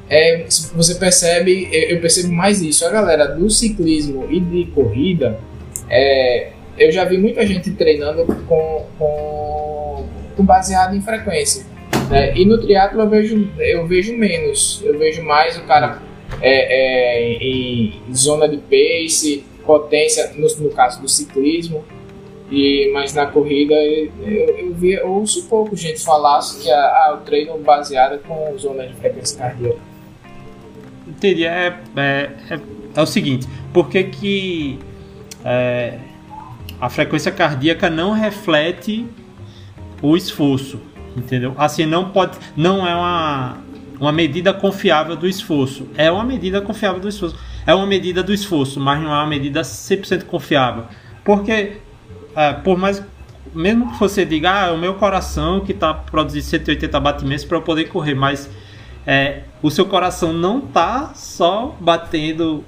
[0.10, 2.86] é, você percebe, eu percebo mais isso.
[2.86, 5.40] A galera do ciclismo e de corrida,
[5.90, 11.66] é, eu já vi muita gente treinando com, com, com baseado em frequência.
[12.10, 12.38] Né?
[12.38, 14.82] E no triatlo eu vejo, eu vejo menos.
[14.86, 16.02] Eu vejo mais o cara
[16.42, 21.84] é, é, em zona de pace, potência, no, no caso do ciclismo.
[22.50, 26.72] E, mas na corrida eu, eu, eu ouço pouco gente falar que
[27.14, 29.87] o treino baseado com zona de frequência cardíaca.
[31.20, 32.60] Teria é, é, é,
[32.96, 34.80] é, o seguinte, por que, que
[35.44, 36.00] é,
[36.80, 39.06] a frequência cardíaca não reflete
[40.02, 40.80] o esforço?
[41.16, 41.56] Entendeu?
[41.58, 42.38] Assim, não pode.
[42.56, 43.58] Não é uma,
[44.00, 45.88] uma medida confiável do esforço.
[45.98, 47.36] É uma medida confiável do esforço.
[47.66, 50.86] É uma medida do esforço, mas não é uma medida 100% confiável.
[51.24, 51.78] Porque,
[52.36, 53.04] é, por mais.
[53.56, 57.58] Mesmo que você diga, ah, é o meu coração que está produzindo 180 batimentos para
[57.58, 58.48] eu poder correr, mas
[59.06, 62.64] é, o seu coração não está só batendo,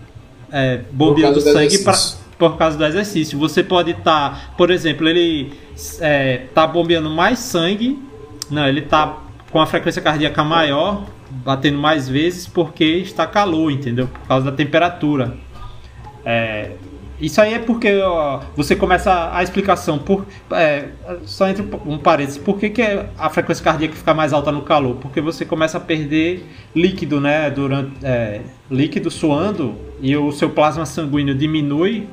[0.51, 1.97] é, bombeando sangue para
[2.37, 3.37] por causa do exercício.
[3.37, 7.99] Você pode estar, tá, por exemplo, ele está é, tá bombeando mais sangue
[8.49, 9.19] não, ele está
[9.51, 14.07] com a frequência cardíaca maior, batendo mais vezes porque está calor, entendeu?
[14.07, 15.37] Por causa da temperatura.
[16.25, 16.71] É,
[17.21, 20.89] isso aí é porque ó, você começa a explicação por é,
[21.25, 22.81] só entre um parênteses, por que, que
[23.17, 24.95] a frequência cardíaca fica mais alta no calor?
[24.95, 27.49] Porque você começa a perder líquido, né?
[27.49, 32.07] Durante é, líquido suando e o seu plasma sanguíneo diminui.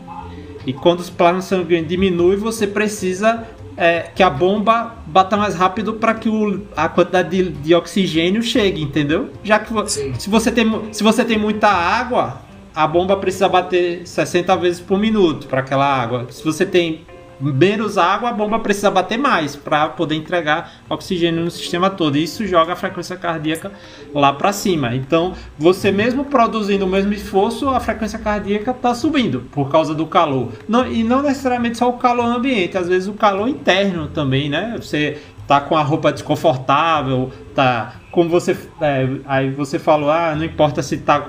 [0.66, 5.94] E quando o plasma sanguíneo diminui, você precisa é, que a bomba bata mais rápido
[5.94, 9.30] para que o, a quantidade de, de, oxigênio chegue, entendeu?
[9.44, 9.72] Já que
[10.18, 12.40] se você, tem, se você tem muita água,
[12.76, 16.26] a bomba precisa bater 60 vezes por minuto para aquela água.
[16.30, 17.06] Se você tem
[17.40, 22.18] menos água, a bomba precisa bater mais para poder entregar oxigênio no sistema todo.
[22.18, 23.72] Isso joga a frequência cardíaca
[24.14, 24.94] lá para cima.
[24.94, 30.06] Então, você mesmo produzindo o mesmo esforço, a frequência cardíaca está subindo por causa do
[30.06, 30.52] calor.
[30.68, 34.74] Não, e não necessariamente só o calor ambiente, às vezes o calor interno também, né?
[34.76, 40.42] Você tá com a roupa desconfortável, tá como você é, aí você falou, ah, não
[40.42, 41.28] importa se tá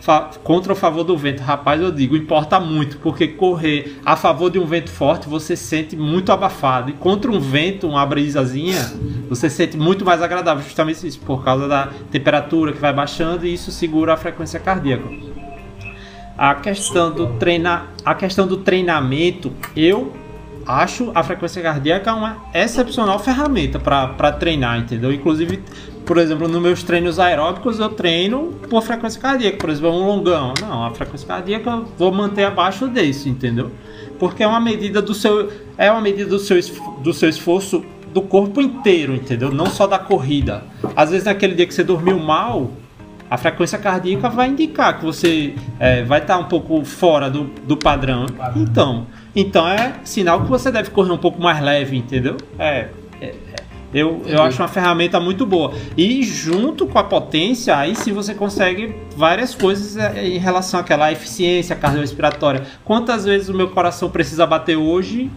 [0.00, 1.42] fa, contra a favor do vento.
[1.42, 5.94] Rapaz, eu digo, importa muito, porque correr a favor de um vento forte, você sente
[5.94, 6.88] muito abafado.
[6.88, 8.80] E contra um vento, uma brisazinha,
[9.28, 13.52] você sente muito mais agradável, justamente isso, por causa da temperatura que vai baixando e
[13.52, 15.10] isso segura a frequência cardíaca.
[16.38, 20.21] A questão do treina, a questão do treinamento, eu
[20.66, 25.12] acho a frequência cardíaca uma excepcional ferramenta para treinar, entendeu?
[25.12, 25.62] Inclusive,
[26.04, 30.54] por exemplo, nos meus treinos aeróbicos eu treino por frequência cardíaca, por exemplo, um longão.
[30.60, 33.70] Não, a frequência cardíaca eu vou manter abaixo desse, entendeu?
[34.18, 36.58] Porque é uma medida do seu é uma medida do seu
[37.02, 39.50] do seu esforço do corpo inteiro, entendeu?
[39.50, 40.64] Não só da corrida.
[40.94, 42.70] Às vezes naquele dia que você dormiu mal,
[43.30, 47.76] a frequência cardíaca vai indicar que você é, vai estar um pouco fora do, do
[47.76, 48.26] padrão.
[48.54, 52.36] Então, então é sinal que você deve correr um pouco mais leve, entendeu?
[52.58, 52.88] É,
[53.20, 53.34] é, é.
[53.94, 55.72] eu, eu acho uma ferramenta muito boa.
[55.96, 61.10] E junto com a potência, aí sim você consegue várias coisas é, em relação àquela
[61.10, 62.64] eficiência cardiorrespiratória.
[62.84, 65.30] Quantas vezes o meu coração precisa bater hoje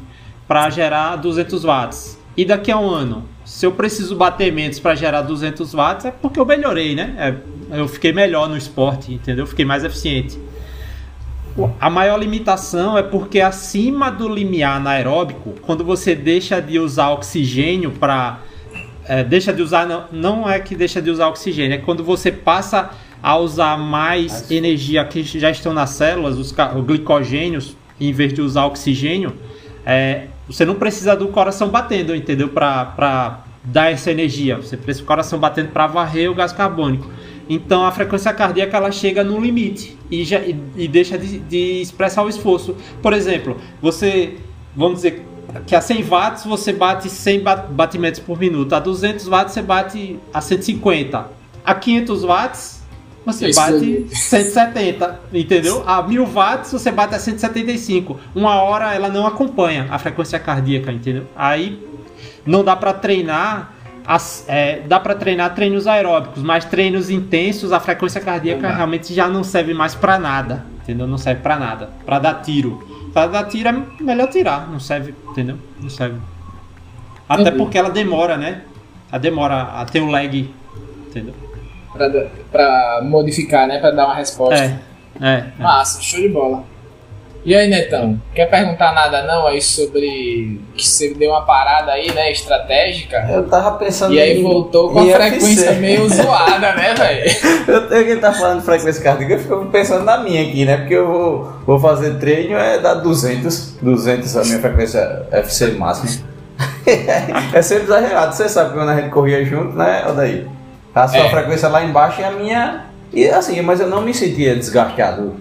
[0.48, 2.20] para gerar 200 watts?
[2.36, 3.24] E daqui a um ano?
[3.46, 7.16] Se eu preciso bater menos para gerar 200 watts, é porque eu melhorei, né?
[7.18, 9.48] É, eu fiquei melhor no esporte, entendeu?
[9.48, 10.38] Fiquei mais eficiente.
[11.80, 17.92] A maior limitação é porque acima do limiar anaeróbico, quando você deixa de usar oxigênio
[17.92, 18.40] para.
[19.08, 22.32] É, deixa de usar, não, não é que deixa de usar oxigênio, é quando você
[22.32, 22.90] passa
[23.22, 28.42] a usar mais energia que já estão nas células, os, os glicogênios, em vez de
[28.42, 29.34] usar oxigênio,
[29.86, 32.50] é, você não precisa do coração batendo, entendeu?
[32.50, 34.58] Para dar essa energia.
[34.58, 37.10] Você precisa do coração batendo para varrer o gás carbônico.
[37.50, 41.82] Então a frequência cardíaca ela chega no limite e, já, e, e deixa de, de,
[41.82, 42.76] expressar o esforço.
[43.02, 44.38] Por exemplo, você,
[44.76, 45.26] vamos dizer
[45.68, 50.20] que a 100 watts você bate 100 batimentos por minuto, a 200 watts você bate
[50.34, 51.30] a 150,
[51.64, 52.86] a 500 watts
[53.26, 55.84] você Isso bate 170, entendeu?
[55.88, 58.20] A 1000 watts você bate a 175.
[58.36, 61.26] Uma hora ela não acompanha a frequência cardíaca, entendeu?
[61.36, 61.82] Aí
[62.46, 63.74] não dá para treinar
[64.06, 69.28] as, é, dá para treinar treinos aeróbicos, mas treinos intensos, a frequência cardíaca realmente já
[69.28, 71.08] não serve mais para nada, entendeu?
[71.08, 72.88] Não serve para nada, para dar tiro.
[73.14, 75.58] Para dar tiro é melhor tirar, não serve, entendeu?
[75.80, 76.20] Não serve.
[77.28, 78.62] Até porque ela demora, né?
[79.12, 80.54] Ela demora a ter o lag,
[81.08, 81.34] entendeu?
[82.52, 83.80] Para modificar, né?
[83.80, 84.56] Para dar uma resposta.
[84.56, 84.80] É,
[85.22, 85.64] é, é.
[85.64, 86.64] Massa, show de bola.
[87.46, 92.12] E aí, Netão, quer perguntar nada não aí sobre que você deu uma parada aí,
[92.12, 93.24] né, estratégica?
[93.32, 97.36] Eu tava pensando E aí voltou com a frequência meio zoada, né, velho?
[97.68, 100.78] Eu tenho que tá falando de frequência cardíaca, eu fico pensando na minha aqui, né?
[100.78, 106.26] Porque eu vou, vou fazer treino, é dar 200, 200 a minha frequência FC máxima.
[107.54, 110.48] é sempre exagerado, você sabe que quando a gente corria junto, né, Odaí?
[110.96, 111.30] A sua É.
[111.30, 112.86] frequência lá embaixo e a minha.
[113.14, 115.36] E assim, mas eu não me sentia desgastado.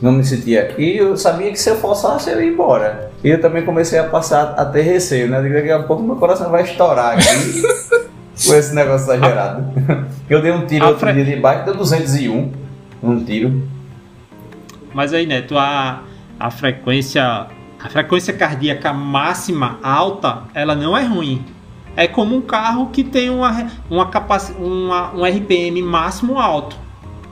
[0.00, 0.74] Não me sentia.
[0.78, 3.10] E eu sabia que se eu forçasse, eu ia embora.
[3.24, 5.40] E eu também comecei a passar a ter receio, né?
[5.40, 7.62] Daqui a pouco meu coração vai estourar aqui
[8.46, 9.64] com esse negócio exagerado.
[10.28, 12.52] Eu dei um tiro A outro dia de bike, deu 201.
[13.02, 13.68] Um tiro.
[14.92, 16.02] Mas aí, Neto, a,
[16.38, 17.46] a frequência
[17.82, 21.44] a frequência cardíaca máxima alta, ela não é ruim.
[21.94, 26.76] É como um carro que tem uma, uma, capaci uma um RPM máximo alto.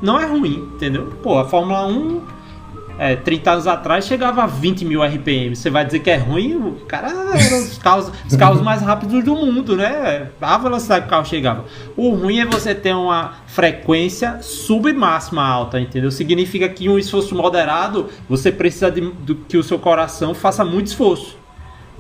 [0.01, 1.13] Não é ruim, entendeu?
[1.23, 2.23] Pô, a Fórmula 1,
[2.99, 5.55] é, 30 anos atrás, chegava a 20 mil RPM.
[5.55, 6.55] Você vai dizer que é ruim?
[6.55, 10.29] O cara era os carros, os carros mais rápidos do mundo, né?
[10.41, 11.65] A velocidade que o carro chegava.
[11.97, 16.11] O ruim é você ter uma frequência submáxima alta, entendeu?
[16.11, 20.89] Significa que um esforço moderado, você precisa de, do, que o seu coração faça muito
[20.89, 21.37] esforço.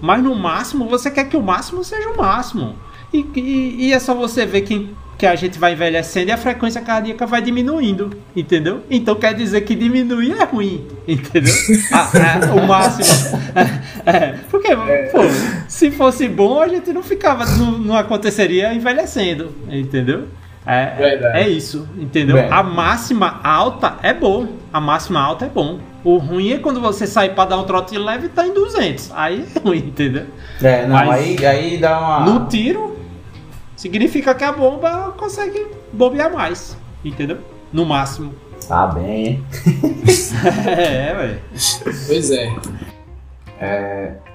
[0.00, 2.76] Mas no máximo, você quer que o máximo seja o máximo.
[3.12, 6.36] E, e, e é só você ver que, que a gente vai envelhecendo e a
[6.36, 8.82] frequência cardíaca vai diminuindo, entendeu?
[8.90, 11.54] Então quer dizer que diminuir é ruim, entendeu?
[11.92, 13.40] Ah, é, o máximo.
[14.04, 14.74] É, porque,
[15.12, 15.20] pô,
[15.68, 20.24] se fosse bom, a gente não ficava, não, não aconteceria envelhecendo, entendeu?
[20.66, 22.36] É, é isso, entendeu?
[22.36, 22.50] Bem.
[22.50, 24.48] A máxima alta é bom.
[24.72, 25.78] A máxima alta é bom.
[26.02, 29.10] O ruim é quando você sai pra dar um trote leve e tá em 200.
[29.14, 30.24] Aí é ruim, entendeu?
[30.62, 32.20] É, não, Mas- aí, aí dá uma.
[32.20, 32.96] No tiro,
[33.84, 36.74] significa que a bomba consegue bombear mais,
[37.04, 37.36] entendeu?
[37.70, 38.32] No máximo.
[38.66, 39.44] Tá bem, hein?
[40.66, 41.40] é, velho.
[42.06, 42.50] Pois é.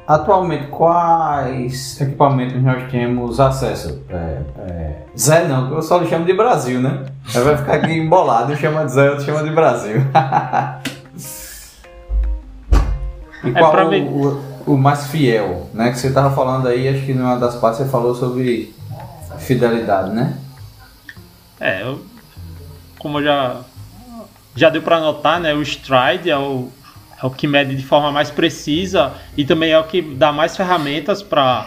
[0.08, 4.04] Atualmente, quais equipamentos nós temos acesso?
[4.08, 7.06] É, é, Zé não, porque eu só lhe chamo de Brasil, né?
[7.34, 9.96] Aí vai ficar aqui embolado, chama de Zé, outro chama de Brasil.
[13.44, 15.90] e É, qual pra o, mim- o, o mais fiel, né?
[15.90, 18.78] Que você tava falando aí, acho que numa das partes você falou sobre
[19.40, 20.38] fidelidade, né?
[21.60, 22.06] É, eu,
[22.98, 23.58] como eu já
[24.56, 25.54] já deu para notar, né?
[25.54, 26.70] O stride é o,
[27.22, 30.58] é o que mede de forma mais precisa e também é o que dá mais
[30.58, 31.66] ferramentas para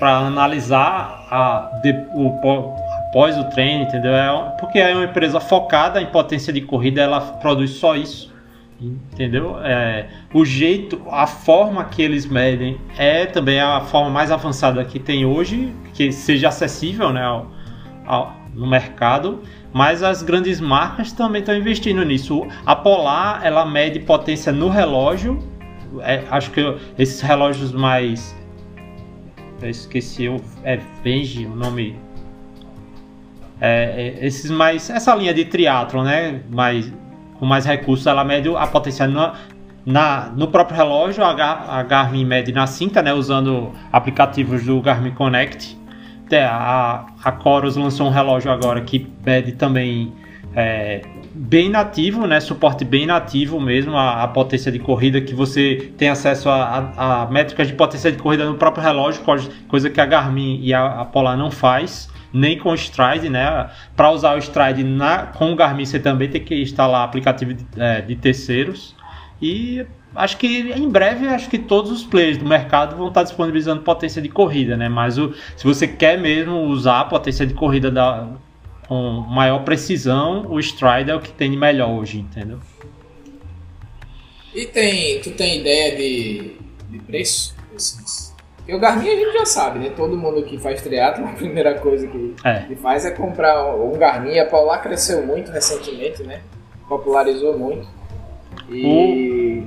[0.00, 2.76] analisar a, de- o, pó-
[3.08, 4.12] após o treino, entendeu?
[4.14, 8.34] É, porque é uma empresa focada em potência de corrida, ela produz só isso.
[8.80, 9.58] Entendeu?
[9.62, 14.98] É, o jeito, a forma que eles medem é também a forma mais avançada que
[14.98, 17.50] tem hoje, que seja acessível né, ao-
[18.04, 19.40] ao- no mercado,
[19.72, 22.46] mas as grandes marcas também estão investindo nisso.
[22.66, 25.38] A Polar ela mede potência no relógio,
[26.00, 28.36] é, acho que eu- esses relógios mais.
[29.62, 31.96] Eu esqueci, o- é Venge o nome.
[33.58, 34.90] É, é, esses mais.
[34.90, 36.42] Essa linha de triatlon, né?
[36.50, 36.92] Mais,
[37.38, 39.34] com mais recursos, ela mede a potência na,
[39.84, 41.22] na- no próprio relógio.
[41.24, 41.30] A,
[41.78, 43.12] a Garmin mede na cinta, né?
[43.12, 45.76] Usando aplicativos do Garmin Connect.
[46.32, 50.12] A, a Coros lançou um relógio agora que mede também
[50.56, 52.40] é, bem nativo, né?
[52.40, 57.26] Suporte bem nativo mesmo a, a potência de corrida que você tem acesso a, a-
[57.30, 59.22] métricas de potência de corrida no próprio relógio,
[59.68, 63.70] coisa que a Garmin e a, a Polar não faz, nem com o Stride, né?
[63.96, 67.64] Para usar o Stride na, com o Garmin você também tem que instalar aplicativo de,
[67.76, 68.94] é, de terceiros
[69.40, 69.84] e
[70.14, 74.20] acho que em breve acho que todos os players do mercado vão estar disponibilizando potência
[74.20, 74.88] de corrida, né?
[74.88, 78.28] Mas o, se você quer mesmo usar a potência de corrida da,
[78.86, 82.60] com maior precisão, o Stride é o que tem de melhor hoje, entendeu?
[84.54, 86.52] E tem, tu tem ideia de,
[86.88, 87.54] de preço?
[88.66, 89.90] Porque o Garmin a gente já sabe, né?
[89.90, 92.62] Todo mundo que faz triatlo, a primeira coisa que, É.
[92.62, 94.40] que faz é comprar um Garmin.
[94.40, 96.40] A Polar cresceu muito recentemente, né?
[96.88, 97.86] Popularizou muito.
[98.68, 99.62] E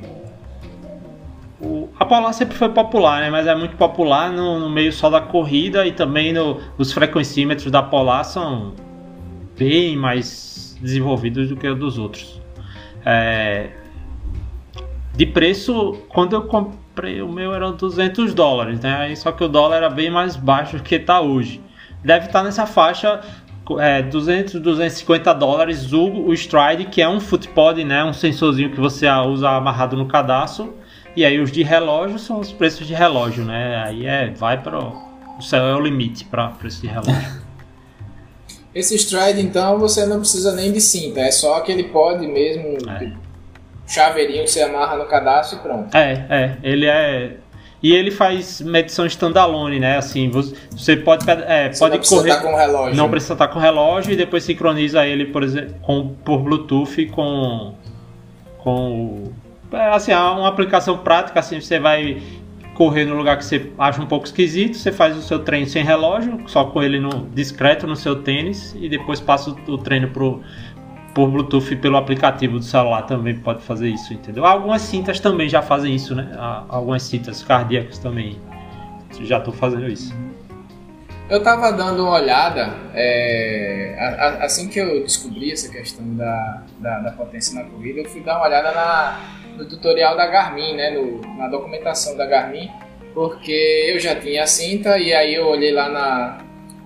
[1.61, 3.29] O, a Polar sempre foi popular, né?
[3.29, 7.71] Mas é muito popular no, no meio só da corrida e também no, os frequencímetros
[7.71, 8.73] da Polar são
[9.57, 12.41] bem mais desenvolvidos do que os dos outros.
[13.05, 13.69] É,
[15.15, 16.79] de preço, quando eu comprei
[17.21, 18.95] o meu eram 200 dólares, né?
[18.97, 21.61] Aí Só que o dólar era bem mais baixo do que está hoje.
[22.03, 23.21] Deve estar nessa faixa
[23.79, 28.03] é, 200, 250 dólares o, o Stride, que é um footpod, né?
[28.03, 30.75] Um sensorzinho que você usa amarrado no cadastro.
[31.15, 33.83] E aí os de relógio são os preços de relógio, né?
[33.85, 34.79] Aí é, vai para
[35.39, 37.41] o céu é o limite para preço de relógio.
[38.75, 41.21] esse Stride, então, você não precisa nem de cinta.
[41.21, 42.77] É só aquele pod mesmo.
[42.89, 43.28] É.
[43.89, 45.97] chaveirinho que você amarra no cadastro e pronto.
[45.97, 46.57] É, é.
[46.63, 47.31] Ele é.
[47.81, 49.97] E ele faz medição standalone, né?
[49.97, 52.29] Assim, você pode, é, Você pode não correr.
[52.29, 52.95] estar com o relógio.
[52.95, 57.05] Não precisa estar com o relógio e depois sincroniza ele, por exemplo, com, por Bluetooth
[57.07, 57.73] com.
[58.59, 59.31] com.
[59.71, 62.21] É, assim, é uma aplicação prática, assim, você vai
[62.79, 65.83] correr no lugar que você acha um pouco esquisito, você faz o seu treino sem
[65.83, 70.07] relógio, só com ele no, discreto no seu tênis, e depois passa o, o treino
[70.07, 70.41] pro,
[71.13, 74.45] por Bluetooth pelo aplicativo do celular também pode fazer isso, entendeu?
[74.45, 76.31] Algumas cintas também já fazem isso, né?
[76.69, 78.39] Algumas cintas cardíacas também
[79.21, 80.13] já estão fazendo isso.
[81.29, 86.63] Eu tava dando uma olhada, é, a- a- assim que eu descobri essa questão da,
[86.79, 89.19] da, da potência na corrida, eu fui dar uma olhada na,
[89.57, 92.69] no tutorial da Garmin, né, no- na documentação da Garmin,
[93.13, 96.37] porque eu já tinha a cinta e aí eu olhei lá na,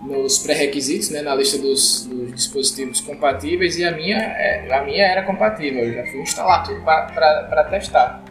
[0.05, 5.05] nos pré-requisitos, né, na lista dos, dos dispositivos compatíveis e a minha, é, a minha
[5.05, 8.23] era compatível, eu já fui instalar tudo para testar.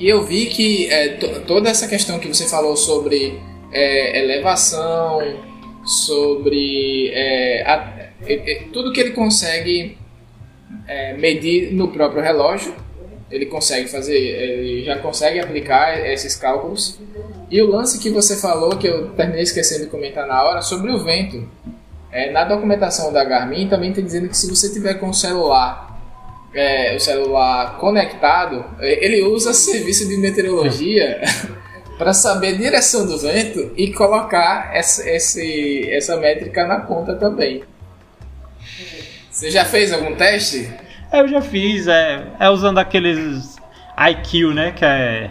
[0.00, 3.38] E eu vi que é, to- toda essa questão que você falou sobre
[3.72, 5.20] é, elevação,
[5.84, 8.02] sobre é, a-
[8.72, 9.96] tudo que ele consegue
[10.88, 12.74] é, medir no próprio relógio,
[13.30, 17.00] ele consegue fazer, ele já consegue aplicar esses cálculos.
[17.52, 20.90] E o lance que você falou, que eu terminei esquecendo de comentar na hora, sobre
[20.90, 21.46] o vento.
[22.10, 26.00] É, na documentação da Garmin também está dizendo que se você tiver com o celular,
[26.54, 31.20] é, o celular conectado, é, ele usa serviço de meteorologia
[31.98, 37.64] para saber direção do vento e colocar essa, esse, essa métrica na conta também.
[39.30, 40.72] Você já fez algum teste?
[41.12, 43.56] Eu já fiz, é, é usando aqueles
[43.98, 44.72] IQ, né?
[44.72, 45.30] Que é,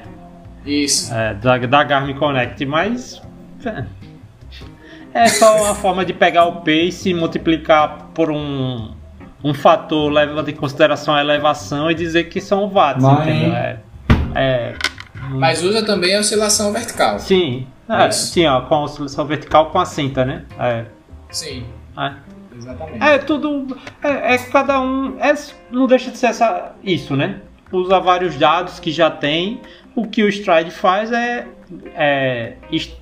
[0.65, 1.13] Isso.
[1.13, 3.21] é, da, da Garmin Connect, mas.
[3.65, 3.85] é,
[5.13, 8.93] É só uma forma de pegar o pace e multiplicar por um,
[9.43, 13.53] um fator levando em consideração a elevação e dizer que são watts, Mas- entendeu?
[13.53, 13.77] É,
[14.35, 14.73] é,
[15.31, 17.19] Mas usa também a oscilação vertical.
[17.19, 20.43] sim, é, sim, ó, com a oscilação vertical com a cinta, né?
[20.57, 20.85] É,
[21.29, 21.65] Sim,
[21.97, 22.11] é.
[22.57, 23.03] exatamente.
[23.03, 23.77] É tudo.
[24.01, 25.17] É, é cada um.
[25.19, 25.33] É,
[25.71, 27.41] não deixa de ser essa, isso, né?
[27.71, 29.61] Usa vários dados que já tem.
[29.95, 31.47] O que o Stride faz é,
[31.95, 32.53] é,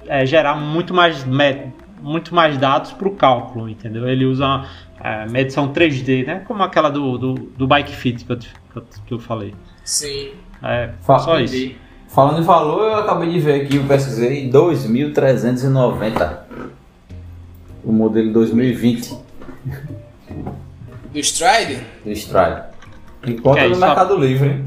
[0.08, 1.26] é gerar muito mais,
[2.02, 4.08] muito mais dados para o cálculo, entendeu?
[4.08, 4.66] Ele usa
[5.04, 6.44] é, medição 3D, né?
[6.48, 8.38] Como aquela do, do, do Bike Fit que eu,
[9.06, 9.54] que eu, falei.
[9.84, 10.32] Sim.
[10.64, 11.56] É Fa- só isso.
[11.56, 11.76] Entendi.
[12.08, 16.38] Falando em valor, eu acabei de ver aqui, eu pesquisei 2.390.
[17.84, 19.16] O modelo 2020
[21.14, 21.82] Do Stride?
[22.04, 22.64] do Stride.
[23.28, 24.64] Encontra é no isso, Mercado Livre.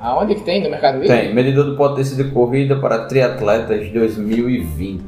[0.00, 0.62] Aonde que tem?
[0.62, 1.08] No Mercado Livre?
[1.08, 5.02] Tem, medidor de potência de corrida para triatletas 2020.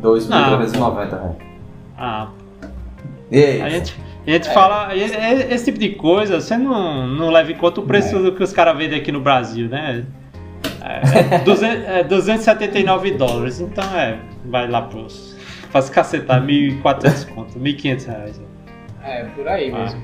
[0.00, 1.36] 2.390 reais.
[1.96, 2.28] Ah,
[3.30, 3.62] E aí?
[3.62, 3.94] A gente,
[4.26, 7.80] a gente fala, e- e- esse tipo de coisa, você não, não leva em conta
[7.80, 10.04] o preço do que os caras vendem aqui no Brasil, né?
[10.82, 15.36] É, 200, é 279 dólares, então é, vai lá pros.
[15.70, 18.40] Faz cacetar, 1.400 conto, 1.500 reais.
[19.04, 19.78] É, por aí Ah.
[19.78, 20.02] mesmo.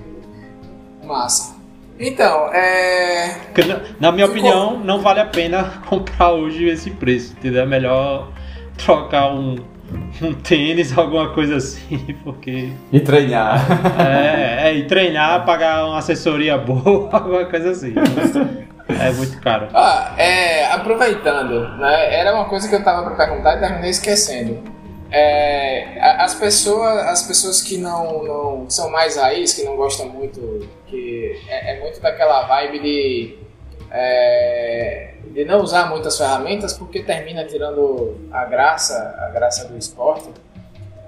[1.04, 1.55] Massa.
[1.98, 3.30] Então, é.
[3.46, 7.62] Porque, na- Na minha opinião, não vale a pena comprar hoje esse preço, entendeu?
[7.62, 8.28] É melhor
[8.76, 9.56] trocar um,
[10.22, 12.70] um tênis, alguma coisa assim, porque.
[12.92, 13.66] E treinar.
[14.00, 17.94] É, é, e treinar, pagar uma assessoria boa, alguma coisa assim.
[18.88, 19.68] É muito caro.
[19.74, 22.14] Ah, é, aproveitando, né?
[22.14, 24.58] Era uma coisa que eu tava para perguntar e terminei esquecendo.
[25.10, 30.68] É, as pessoas, as pessoas que não, não são mais raiz, que não gostam muito,
[31.56, 33.38] é, é muito daquela vibe de
[33.90, 40.28] é, de não usar muitas ferramentas porque termina tirando a graça, a graça do esporte.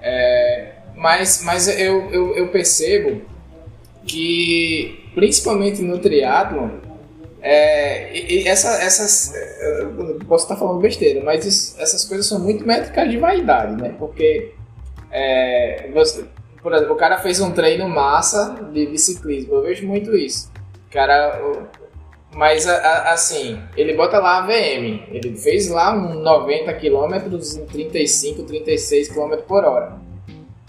[0.01, 3.21] É, mas, mas eu, eu, eu percebo
[4.05, 6.69] que principalmente no triatlon
[7.41, 9.33] é, e, e essa, essas.
[10.27, 13.95] Posso estar falando besteira, mas isso- essas coisas são muito métricas de vaidade, né?
[13.97, 14.51] Porque
[15.11, 16.25] é, você-
[16.61, 20.51] por exemplo, o cara fez um treino massa de, de ciclismo, eu vejo muito isso.
[20.89, 21.39] O cara.
[22.35, 27.15] Mas a- a- assim, ele bota lá a VM, ele fez lá um 90 km
[27.15, 29.93] em 35, 36 km por hora.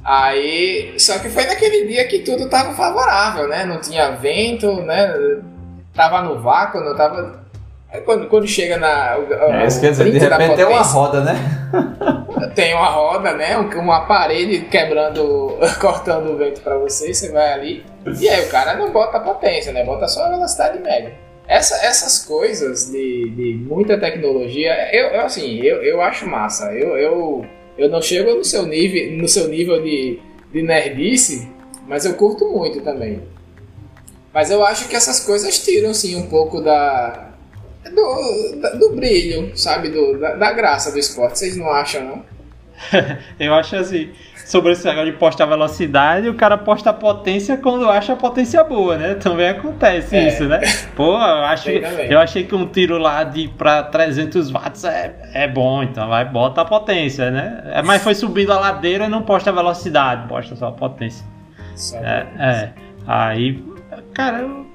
[0.02, 3.66] Aí, só que foi naquele dia que tudo tava favorável, né?
[3.66, 5.12] Não tinha vento, né?
[5.94, 7.39] Tava no vácuo, não tava.
[7.92, 9.16] Aí quando, quando chega na.
[9.16, 11.34] É, isso quer dizer, de repente é uma potência, roda, né?
[12.54, 13.58] Tem uma roda, né?
[13.58, 17.84] Um- Uma parede quebrando, cortando o vento pra você, você vai ali.
[18.20, 19.84] E aí o cara não bota a potência, né?
[19.84, 21.12] Bota só a velocidade média.
[21.48, 26.72] Essa- essas coisas de, de muita tecnologia, eu, eu, assim, eu, eu acho massa.
[26.72, 27.44] Eu, eu,
[27.76, 30.20] eu não chego no seu nível, no seu nível de,
[30.52, 31.48] de nerdice,
[31.88, 33.20] mas eu curto muito também.
[34.32, 37.29] Mas eu acho que essas coisas tiram, sim, um pouco da.
[37.84, 39.88] Do, da- do brilho, sabe?
[39.88, 41.38] Do, da, da graça do esporte.
[41.38, 42.24] Vocês não acham, não?
[43.38, 44.10] Eu acho assim,
[44.46, 48.62] sobre esse negócio de postar velocidade, o cara posta a potência quando acha a potência
[48.64, 49.14] boa, né?
[49.14, 50.28] Também acontece É.
[50.28, 50.60] isso, né?
[50.96, 55.48] Pô, eu, acho, eu achei que um tiro lá de pra 300 watts é, é
[55.48, 57.62] bom, então vai, bota a potência, né?
[57.66, 61.24] É, Mas foi subindo a ladeira e não posta a velocidade, posta só a potência.
[61.74, 62.70] Só- É, é.
[63.06, 63.62] Aí,
[64.14, 64.66] cara, eu,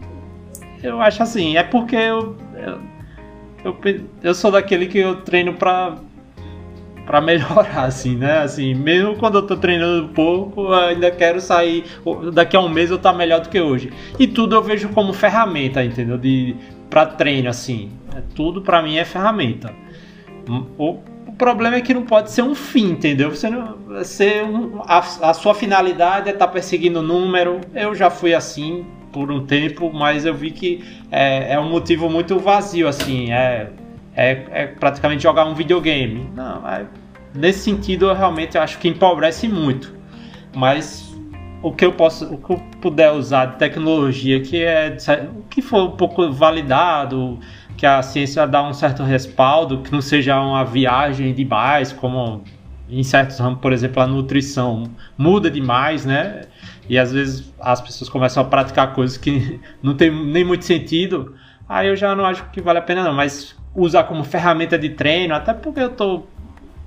[0.84, 2.80] eu acho assim, é porque eu, eu,
[3.66, 3.76] eu,
[4.22, 5.96] eu sou daquele que eu treino pra,
[7.06, 8.38] pra melhorar, assim, né?
[8.38, 11.84] Assim, mesmo quando eu tô treinando pouco, ainda quero sair.
[12.32, 13.92] Daqui a um mês eu tá melhor do que hoje.
[14.20, 16.16] E tudo eu vejo como ferramenta, entendeu?
[16.16, 16.56] De,
[16.92, 17.92] pra treino, assim.
[18.16, 19.74] É, Tudo pra mim é ferramenta.
[20.78, 23.32] O, o problema é que não pode ser um fim, entendeu?
[23.32, 27.62] Você não ser um, a, a sua finalidade é estar perseguindo número.
[27.74, 28.86] Eu já fui assim
[29.16, 33.32] por um tempo, mas eu vi que é, é um motivo muito vazio, assim.
[33.32, 33.70] É,
[34.14, 36.30] é, é praticamente jogar um videogame.
[36.36, 36.86] Não, é-
[37.34, 39.96] nesse sentido eu realmente acho que empobrece muito.
[40.54, 41.16] Mas
[41.64, 44.98] o que eu posso, o que eu puder usar de tecnologia que é
[45.34, 47.40] o que for um pouco validado,
[47.78, 52.44] que a ciência dá um certo respaldo, que não seja uma viagem demais, como
[52.90, 54.84] em certos ramos, por exemplo, a nutrição
[55.18, 56.42] muda demais, né?
[56.88, 61.36] E às vezes as pessoas começam a praticar coisas que não tem nem muito sentido.
[61.68, 64.90] Aí eu já não acho que vale a pena não, mas usar como ferramenta de
[64.90, 66.28] treino, até porque eu estou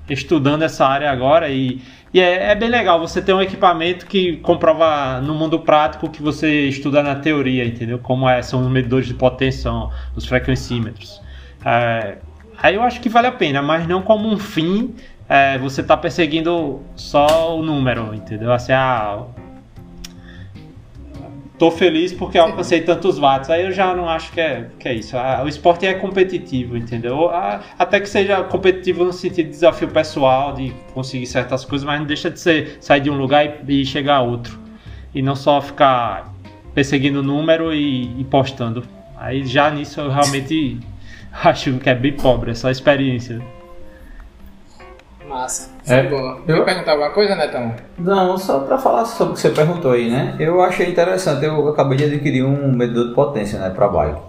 [0.09, 1.83] estudando essa área agora e,
[2.15, 6.11] e é, é bem legal você ter um equipamento que comprova no mundo prático o
[6.11, 7.99] que você estuda na teoria, entendeu?
[7.99, 9.71] Como é, são os medidores de potência,
[10.17, 11.21] os frequencímetros.
[11.65, 12.17] É,
[12.63, 14.95] aí eu acho que vale a pena, mas não como um fim
[15.29, 18.51] é, você tá perseguindo só o número, entendeu?
[18.51, 19.25] Assim, ah,
[21.59, 23.51] tô feliz porque alcancei tantos watts.
[23.51, 25.17] Aí eu já não acho que é, que é isso.
[25.45, 27.31] O esporte é competitivo, entendeu?
[27.79, 32.07] Até que seja competitivo no sentido de desafio pessoal, de conseguir certas coisas, mas não
[32.07, 34.59] deixa de ser sair de um lugar e, e chegar a outro.
[35.15, 36.33] E não só ficar
[36.75, 38.85] perseguindo o número e, e postando.
[39.17, 40.79] Aí já nisso eu realmente
[41.43, 43.43] acho que é bem pobre essa experiência.
[45.29, 45.71] Massa.
[45.87, 46.03] É.
[46.05, 46.39] Boa.
[46.47, 47.73] Eu- Quer perguntar alguma coisa, Netão?
[47.99, 50.35] Não, só para falar sobre o que você perguntou aí, né?
[50.39, 54.21] Eu achei interessante, eu acabei de adquirir um medidor de potência, né, para bike.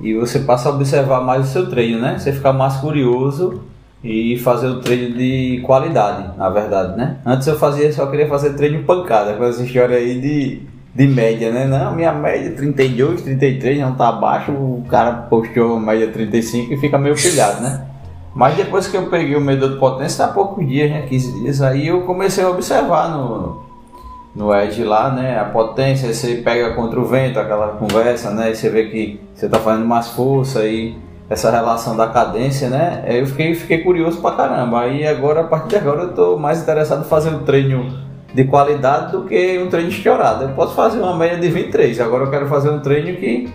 [0.00, 2.16] E você passa a observar mais o seu treino, né?
[2.18, 3.62] Você fica mais curioso
[4.02, 7.16] e fazer o treino de qualidade, na verdade, né?
[7.26, 10.62] Antes eu fazia, só queria fazer treino pancada, com essa história aí de,
[10.94, 11.66] de média, né?
[11.66, 16.72] Não, minha média é 32, 33, não tá abaixo, o cara postou a média 35
[16.72, 17.86] e fica meio pilhado, né?
[18.34, 21.02] Mas depois que eu peguei o medidor de potência, há poucos dias, né?
[21.02, 23.62] 15 dias, aí eu comecei a observar no,
[24.34, 25.38] no Edge lá, né?
[25.38, 28.50] A potência, você pega contra o vento, aquela conversa, né?
[28.50, 30.96] E você vê que você tá fazendo mais força e
[31.28, 33.04] essa relação da cadência, né?
[33.06, 34.80] Eu fiquei, fiquei curioso pra caramba.
[34.82, 37.86] Aí agora, a partir de agora, eu tô mais interessado em fazer um treino
[38.32, 40.44] de qualidade do que um treino estourado.
[40.44, 43.52] Eu posso fazer uma média de 23, agora eu quero fazer um treino que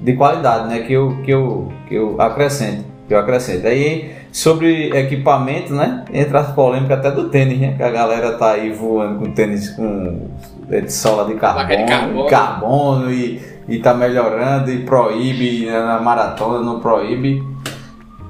[0.00, 0.80] de qualidade, né?
[0.80, 2.95] Que eu, que eu, que eu acrescente.
[3.06, 3.66] Que eu acrescente.
[3.66, 6.04] Aí, sobre equipamento, né?
[6.12, 7.74] Entra as polêmicas até do tênis, né?
[7.76, 10.28] Que a galera tá aí voando com tênis com
[10.70, 12.28] é, de sola de Placa de carbono, carbono.
[12.28, 17.42] carbono e, e tá melhorando e proíbe né, na maratona, não proíbe.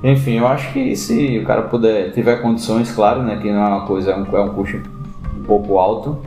[0.03, 3.39] Enfim, eu acho que se o cara puder, tiver condições, claro, né?
[3.41, 4.81] Que não é uma coisa, é um, é um custo
[5.37, 6.19] um pouco alto,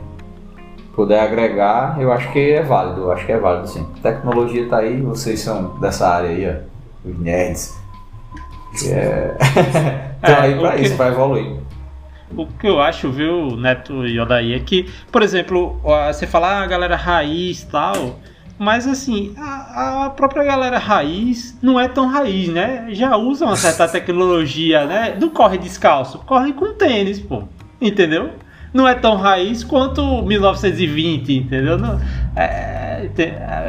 [0.94, 3.86] puder agregar, eu acho que é válido, eu acho que é válido sim.
[3.98, 7.79] A tecnologia tá aí, vocês são dessa área aí, ó, os nerds.
[8.78, 9.36] Que é...
[10.20, 11.56] Estão É, aí pra que- isso, pra evoluir.
[12.36, 15.80] O que eu acho, viu, Neto e Odaí, é que, por exemplo,
[16.12, 18.20] você fala ah, a galera raiz e tal,
[18.56, 22.86] mas assim, a, a própria galera raiz não é tão raiz, né?
[22.90, 25.16] Já usa uma certa tecnologia, né?
[25.20, 27.42] Não corre descalço, corre com tênis, pô.
[27.80, 28.30] Entendeu?
[28.72, 31.76] Não é tão raiz quanto 1920, entendeu?
[31.76, 31.98] Não,
[32.36, 33.08] é,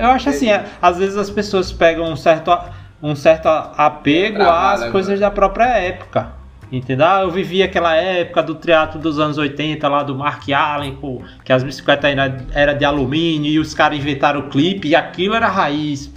[0.01, 2.55] eu acho assim, é, às vezes as pessoas pegam um certo,
[3.01, 6.33] um certo apego às né, coisas da própria época.
[6.71, 7.05] Entendeu?
[7.05, 11.21] Ah, eu vivi aquela época do triatlo dos anos 80 lá do Mark Allen, pô,
[11.43, 15.35] que as bicicletas ainda era de alumínio e os caras inventaram o clipe e aquilo
[15.35, 16.09] era raiz.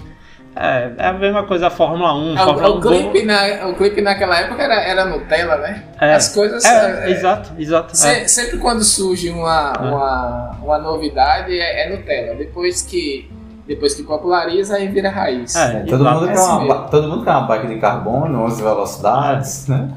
[0.56, 2.34] É, é a mesma coisa a Fórmula 1.
[2.34, 5.82] O, Fórmula o 1 clipe na, o clipe naquela época era, era Nutella, né?
[6.00, 6.14] É.
[6.14, 6.64] As coisas.
[6.64, 7.96] É, é, exato, exato.
[7.96, 8.28] se- é.
[8.28, 12.36] Sempre quando surge uma, uma, uma novidade é, é Nutella.
[12.36, 13.28] Depois que,
[13.66, 15.54] depois que populariza, aí vira raiz.
[15.56, 16.20] É, Todo exato.
[16.20, 19.88] mundo, quer uma, todo mundo quer uma bike de carbono, 11 velocidades, né?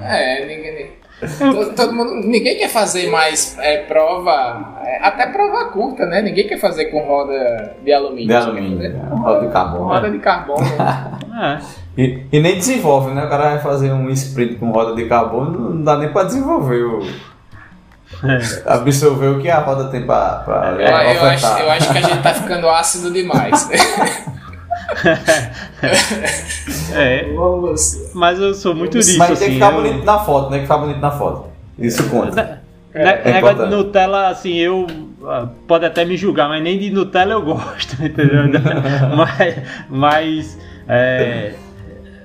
[0.00, 0.90] É, ninguém.
[1.38, 6.22] todo, todo mundo, ninguém quer fazer mais é, prova, é, até prova curta, né?
[6.22, 8.28] Ninguém quer fazer com roda de alumínio.
[8.28, 9.08] De alumínio, né?
[9.10, 9.84] roda de carbono.
[9.84, 10.64] Roda de carbono.
[11.32, 11.58] É.
[11.96, 13.24] E, e nem desenvolve, né?
[13.24, 16.84] O cara vai fazer um sprint com roda de carbono, não dá nem pra desenvolver
[16.84, 17.00] o.
[18.66, 22.02] Absorver o que a roda tem pra, pra eu, eu, acho, eu acho que a
[22.02, 23.68] gente tá ficando ácido demais.
[23.68, 23.76] Né?
[26.94, 27.26] é.
[28.14, 29.18] Mas eu sou muito disso.
[29.18, 29.82] Mas tem que assim, ficar eu...
[29.82, 30.58] bonito na foto, né?
[30.58, 31.50] Que ficar bonito na foto.
[31.78, 32.62] Isso conta.
[32.94, 34.86] É, é negócio de Nutella, assim, eu.
[35.24, 38.44] Ah, pode até me julgar, mas nem de Nutella eu gosto, entendeu?
[39.16, 39.56] mas.
[39.88, 40.58] mas
[40.88, 41.54] é,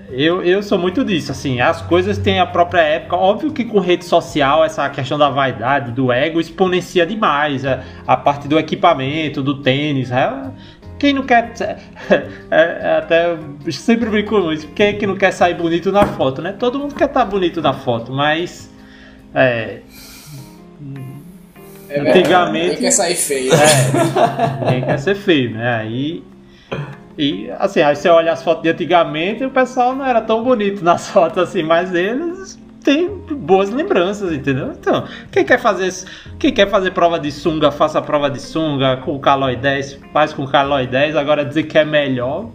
[0.09, 3.15] eu, eu sou muito disso, assim, as coisas têm a própria época.
[3.15, 7.65] Óbvio que com rede social, essa questão da vaidade, do ego, exponencia demais.
[7.65, 10.09] A, a parte do equipamento, do tênis.
[10.09, 10.31] É,
[10.97, 11.53] quem não quer.
[12.49, 13.37] É, é, até
[13.71, 14.69] sempre brinco com isso.
[14.69, 16.53] Quem é que não quer sair bonito na foto, né?
[16.57, 18.71] Todo mundo quer estar bonito na foto, mas.
[19.35, 19.79] É,
[21.89, 22.65] é Antigamente.
[22.67, 23.51] Ninguém quer sair feio.
[23.53, 25.75] É, ninguém quer ser feio, né?
[25.75, 26.23] Aí.
[27.17, 30.83] E assim, aí você olha as fotos de antigamente o pessoal não era tão bonito
[30.83, 34.71] nas fotos assim, mas eles têm boas lembranças, entendeu?
[34.71, 35.93] Então, quem quer fazer,
[36.39, 40.31] quem quer fazer prova de sunga, faça prova de sunga com o Caloi 10, faz
[40.31, 42.49] com o Caloi 10, agora dizer que é melhor.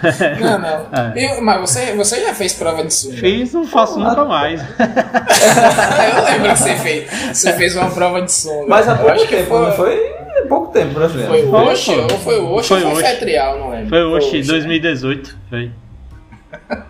[0.40, 0.86] Não, não.
[0.96, 1.12] É.
[1.16, 3.16] Eu, mas você, você já fez prova de sunga?
[3.16, 4.62] Fiz, não faço Pô, nunca mais.
[4.80, 7.10] eu lembro que você fez.
[7.36, 8.66] Você fez uma prova de sunga.
[8.66, 9.60] Mas há pouco tempo, foi...
[9.60, 10.19] não foi?
[10.48, 11.30] Pouco tempo brasileiro.
[11.30, 13.88] Foi o Oxi, ou foi o Oxi foi ou foi Fetrial, não lembro.
[13.88, 15.36] Foi o Oxi, 2018.
[15.48, 15.70] Foi.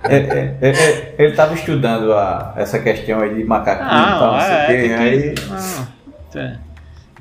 [0.04, 4.18] É, é, é, é, ele estava estudando a, essa questão aí de macaquinho ah, e
[4.18, 5.34] tal, não sei o que, aí...
[5.50, 6.56] Ah,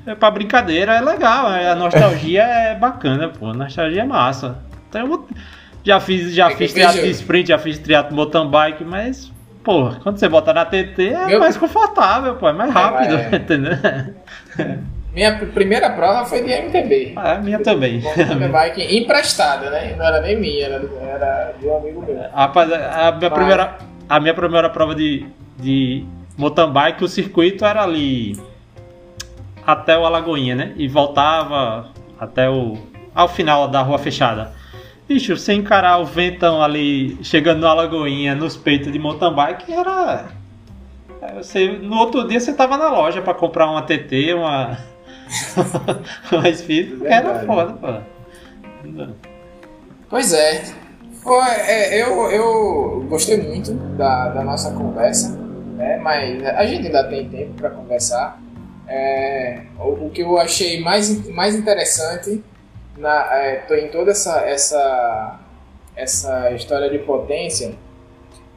[0.05, 4.57] é pra brincadeira, é legal, a nostalgia é bacana, pô, a nostalgia é massa.
[4.89, 5.27] Então eu
[5.84, 9.32] já fiz, já fiz triatlo de sprint, já fiz triatlo mountain bike, mas,
[9.63, 11.39] pô, quando você bota na TT é Meu...
[11.39, 13.77] mais confortável, pô, é mais rápido, é, entendeu?
[15.20, 17.11] Minha primeira prova foi de MTB.
[17.17, 17.99] Ah, minha também.
[17.99, 19.93] Mountain bike emprestada, né?
[19.97, 22.22] Não era nem minha, era, era de um amigo meu.
[22.34, 25.26] Rapaz, a minha, primeira, a minha primeira prova de,
[25.57, 26.05] de
[26.38, 28.39] mountain bike, o circuito era ali
[29.67, 30.74] até o Alagoinha, né?
[30.78, 32.78] E voltava até o
[33.13, 34.53] ao final da rua fechada.
[35.05, 40.28] Bicho, você encarar o ventão ali chegando no Alagoinha, nos peitos de mountain bike, era.
[41.36, 44.78] Você, no outro dia você tava na loja para comprar uma TT, uma.
[46.32, 49.13] Uma Speed, era foda, pô.
[50.09, 50.63] Pois é.
[51.21, 55.38] Foi, é, eu, eu gostei muito da, da nossa conversa,
[55.75, 55.97] né?
[55.97, 58.41] mas a gente ainda tem tempo para conversar.
[58.88, 62.43] É, o, o, que eu achei mais, mais interessante
[62.97, 65.39] na, é, em toda essa, essa,
[65.95, 67.75] essa história de potência,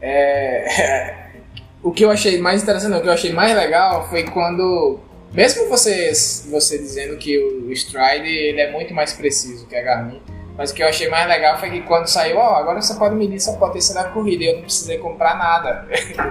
[0.00, 1.26] é,
[1.82, 5.00] o que eu achei mais interessante, o que eu achei mais legal foi quando,
[5.32, 6.12] mesmo você,
[6.50, 10.20] você dizendo que o Stride ele é muito mais preciso que a Garmin,
[10.56, 12.94] mas o que eu achei mais legal foi que quando saiu, ó, oh, agora você
[12.94, 15.88] pode medir sua potência na corrida, e eu não precisei comprar nada.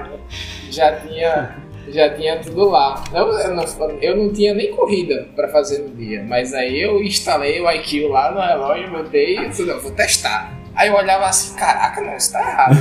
[0.69, 1.57] Já tinha
[1.89, 3.03] já tinha tudo lá.
[3.13, 3.65] Eu, eu, não,
[4.01, 8.07] eu não tinha nem corrida para fazer no dia, mas aí eu instalei o IQ
[8.07, 10.53] lá no relógio, botei e falei, vou testar.
[10.73, 12.75] Aí eu olhava assim, caraca, não, isso tá errado.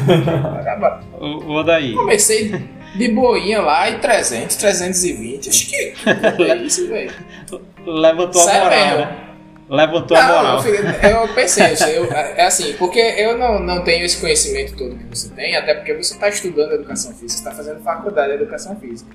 [1.21, 1.95] o, daí.
[1.95, 2.53] Comecei
[2.95, 5.49] de boinha lá e 300, 320.
[5.49, 7.13] Acho que é isso, velho.
[7.87, 8.97] Levantou a moral, mesmo.
[8.97, 9.31] né?
[9.69, 10.65] Levantou não, a moral.
[10.67, 15.05] Eu, eu pensei, eu, é assim, porque eu não, não tenho esse conhecimento todo que
[15.05, 19.11] você tem, até porque você está estudando educação física, está fazendo faculdade de educação física.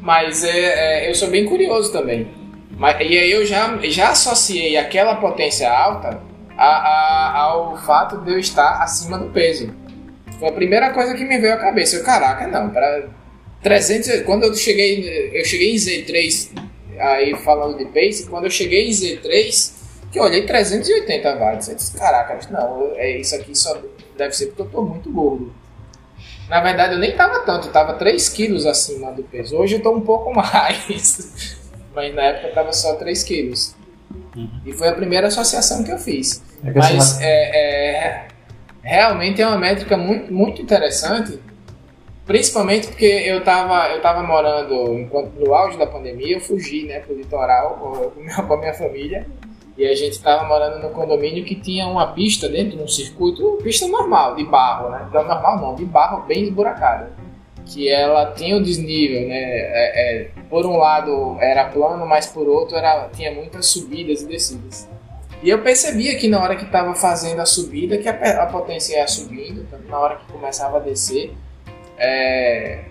[0.00, 2.28] Mas é, é, eu sou bem curioso também.
[2.76, 6.20] Mas, e aí eu já, já associei aquela potência alta
[6.56, 9.74] a, a, ao fato de eu estar acima do peso.
[10.38, 11.96] Foi a primeira coisa que me veio à cabeça.
[11.96, 13.08] Eu, caraca, não, para
[13.62, 16.50] 300, quando eu cheguei, eu cheguei em Z3,
[16.98, 19.72] aí falando de pace, quando eu cheguei em Z3,
[20.12, 21.68] que eu olhei 380 watts.
[21.68, 23.80] Eu disse, caraca, não, é isso aqui só
[24.16, 25.52] deve ser porque eu tô muito gordo.
[26.48, 29.56] Na verdade, eu nem tava tanto, eu tava 3 quilos acima do peso.
[29.56, 31.56] Hoje eu tô um pouco mais,
[31.94, 33.74] mas na época eu tava só 3 quilos.
[34.36, 34.60] Uhum.
[34.64, 36.42] E foi a primeira associação que eu fiz.
[36.64, 38.28] É que mas é, é,
[38.86, 41.40] realmente é uma métrica muito, muito interessante,
[42.24, 47.00] principalmente porque eu tava, eu tava morando, enquanto no auge da pandemia, eu fugi né,
[47.00, 48.12] pro litoral
[48.46, 49.26] com a minha família
[49.76, 53.58] e a gente estava morando no condomínio que tinha uma pista dentro de um circuito,
[53.62, 55.04] pista normal, de barro, né?
[55.08, 57.10] Então, normal não, de barro bem esburacada.
[57.66, 59.36] Que ela tinha um desnível, né?
[59.36, 64.26] É, é, por um lado era plano, mas por outro era, tinha muitas subidas e
[64.26, 64.88] descidas.
[65.42, 68.96] E eu percebia que na hora que estava fazendo a subida, que a, a potência
[68.96, 71.34] ia subindo, na hora que começava a descer,
[71.98, 72.84] é,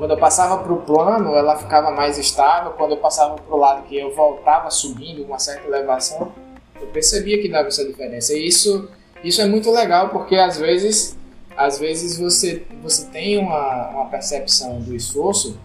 [0.00, 2.72] quando eu passava para o plano, ela ficava mais estável.
[2.72, 6.32] Quando eu passava para o lado que eu voltava subindo uma certa elevação,
[6.80, 8.32] eu percebia que dava essa diferença.
[8.32, 8.88] E isso,
[9.22, 11.18] isso é muito legal porque às vezes,
[11.54, 15.60] às vezes você, você tem uma, uma percepção do esforço,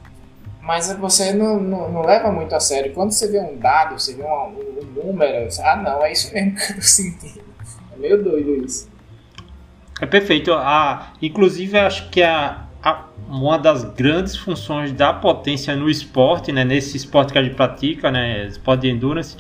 [0.66, 2.92] mas você não, não, não, leva muito a sério.
[2.92, 6.34] Quando você vê um dado, você vê um, um número, você, ah não, é isso
[6.34, 7.40] mesmo que eu senti.
[7.94, 8.90] É meio doido isso.
[10.02, 10.52] É perfeito.
[10.52, 16.66] Ah, inclusive, acho que a, a, uma das grandes funções da potência no esporte, né,
[16.66, 19.38] nesse esporte que a gente pratica, né, esporte de endurance,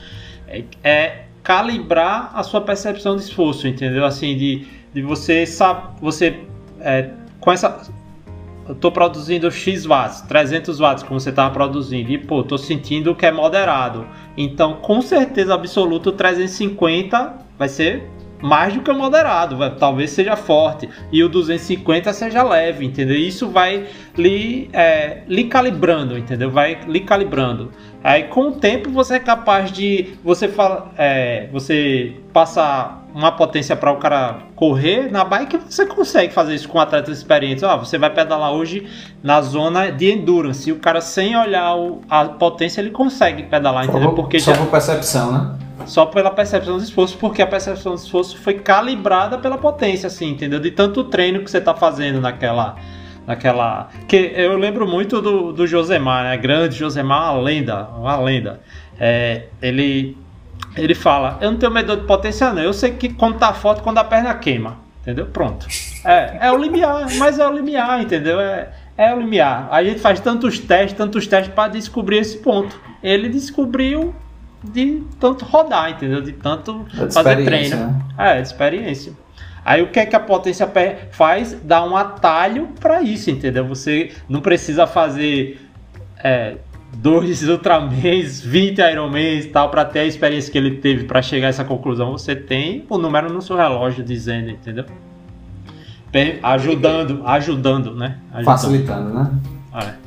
[0.47, 4.05] é, é calibrar a sua percepção de esforço, entendeu?
[4.05, 6.39] Assim, de, de você sabe, você
[6.80, 7.09] é,
[7.39, 7.82] com essa
[8.68, 13.16] eu estou produzindo X watts, 300 watts, como você estava produzindo, e pô, estou sentindo
[13.16, 14.07] que é moderado.
[14.36, 18.09] Então, com certeza absoluta, o 350 vai ser
[18.41, 23.16] mais do que o moderado, vai, talvez seja forte, e o 250 seja leve, entendeu?
[23.16, 23.88] Isso vai
[24.18, 26.51] lhe, é, lhe calibrando, entendeu?
[26.51, 27.72] Vai lhe calibrando.
[28.03, 33.78] Aí com o tempo você é capaz de você fala, é, você passar uma potência
[33.78, 37.63] para o cara correr na bike, você consegue fazer isso com atletas experientes.
[37.63, 38.86] Ah, você vai pedalar hoje
[39.24, 43.86] na zona de endurance, e o cara sem olhar o, a potência ele consegue pedalar,
[43.86, 44.11] entendeu?
[44.11, 45.55] Porque só já, por percepção, né?
[45.86, 50.32] Só pela percepção do esforço, porque a percepção do esforço foi calibrada pela potência, assim,
[50.32, 50.59] entendeu?
[50.59, 52.76] De tanto treino que você está fazendo naquela.
[53.26, 53.88] naquela.
[54.09, 56.36] Que eu lembro muito do, do Josemar, né?
[56.36, 58.59] Grande Josemar, uma lenda, uma lenda.
[58.99, 60.18] É, ele,
[60.75, 62.61] ele fala: Eu não tenho medo de potência, não.
[62.61, 64.77] Eu sei que quando tá forte, quando a perna queima.
[65.01, 65.27] Entendeu?
[65.27, 65.67] Pronto.
[66.07, 68.39] É, é o limiar, mas é o limiar, entendeu?
[68.39, 69.67] É, é o limiar.
[69.71, 72.79] A gente faz tantos testes, tantos testes para descobrir esse ponto.
[73.01, 74.13] Ele descobriu
[74.63, 76.21] de tanto rodar, entendeu?
[76.21, 77.75] De tanto é de fazer treino.
[77.75, 78.01] Né?
[78.19, 79.13] É, experiência.
[79.65, 80.71] Aí o que é que a potência
[81.09, 81.57] faz?
[81.63, 83.65] Dá um atalho para isso, entendeu?
[83.65, 85.59] Você não precisa fazer
[86.23, 86.57] é,
[86.95, 91.47] dois Ultramans, 20 Ironmans e tal, para ter a experiência que ele teve para chegar
[91.47, 92.13] a essa conclusão.
[92.13, 94.85] Você tem o número no seu relógio dizendo, entendeu?
[96.41, 98.19] Ajudando, ajudando, né?
[98.31, 98.45] Ajudando.
[98.45, 99.31] Facilitando, né?
[99.73, 100.05] É.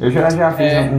[0.00, 0.90] Eu já, já fiz é,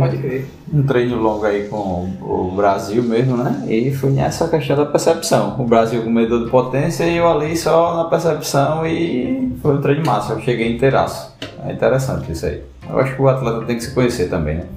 [0.72, 3.66] um, um, treino longo aí com o Brasil mesmo, né?
[3.68, 5.56] E foi nessa questão da percepção.
[5.60, 9.82] O Brasil com medidor de potência e eu ali só na percepção e foi um
[9.82, 10.34] treino massa.
[10.34, 11.36] Eu cheguei inteiraço.
[11.66, 12.62] É interessante isso aí.
[12.90, 14.68] Eu acho que o atleta tem que se conhecer também, né?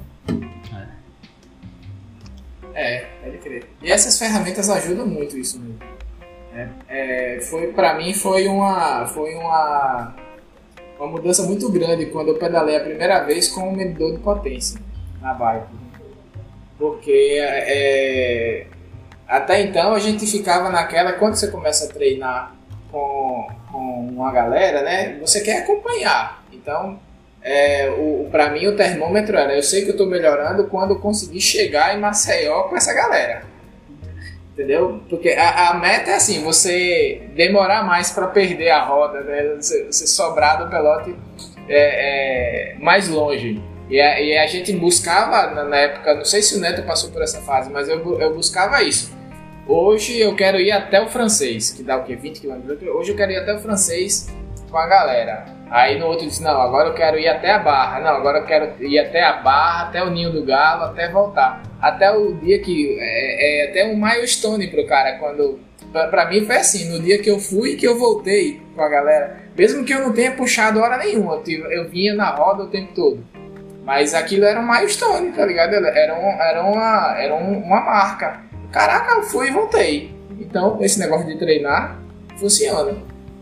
[2.74, 3.64] É, pode crer.
[3.82, 5.78] E essas ferramentas ajudam muito isso mesmo.
[6.54, 10.14] É, é, foi, pra mim foi uma, foi uma
[10.98, 14.80] uma mudança muito grande quando eu pedalei a primeira vez com um medidor de potência
[15.20, 15.66] na bike.
[16.78, 18.66] Porque é,
[19.26, 22.54] até então a gente ficava naquela, quando você começa a treinar
[22.90, 25.18] com, com uma galera, né?
[25.20, 26.42] Você quer acompanhar.
[26.52, 26.98] Então,
[27.47, 30.99] é, o, para mim o termômetro era, eu sei que eu estou melhorando quando eu
[30.99, 33.44] conseguir chegar em Maceió com essa galera.
[34.53, 35.01] Entendeu?
[35.09, 39.55] Porque a, a, meta é assim, você demorar mais para perder a roda, né?
[39.61, 41.14] Você, você sobrar do pelote
[41.68, 43.62] é, é, mais longe.
[43.88, 47.11] E a, e a, gente buscava, na, na, época, não sei se o Neto passou
[47.11, 49.14] por essa fase, mas eu, eu buscava isso.
[49.68, 52.16] Hoje eu quero ir até o francês, que dá o quê?
[52.16, 52.88] 20 km.
[52.92, 54.34] Hoje eu quero ir até o francês
[54.68, 55.55] com a galera.
[55.70, 58.00] Aí no outro disse, não, agora eu quero ir até a Barra.
[58.00, 61.62] Não, agora eu quero ir até a Barra, até o Ninho do Galo, até voltar.
[61.80, 62.96] Até o dia que...
[63.00, 65.58] É, é até um milestone pro cara, quando...
[65.92, 68.82] Pra, pra, mim foi assim, no dia que eu fui e que eu voltei com
[68.82, 69.40] a galera.
[69.56, 72.92] Mesmo que eu não tenha puxado hora nenhuma, eu, eu vinha na roda o tempo
[72.94, 73.24] todo.
[73.84, 75.74] Mas aquilo era um milestone, tá ligado?
[75.74, 78.42] Era, um, era, uma, era um, uma marca.
[78.72, 80.14] Caraca, eu fui e voltei.
[80.40, 81.98] Então, esse negócio de treinar
[82.36, 82.96] funciona.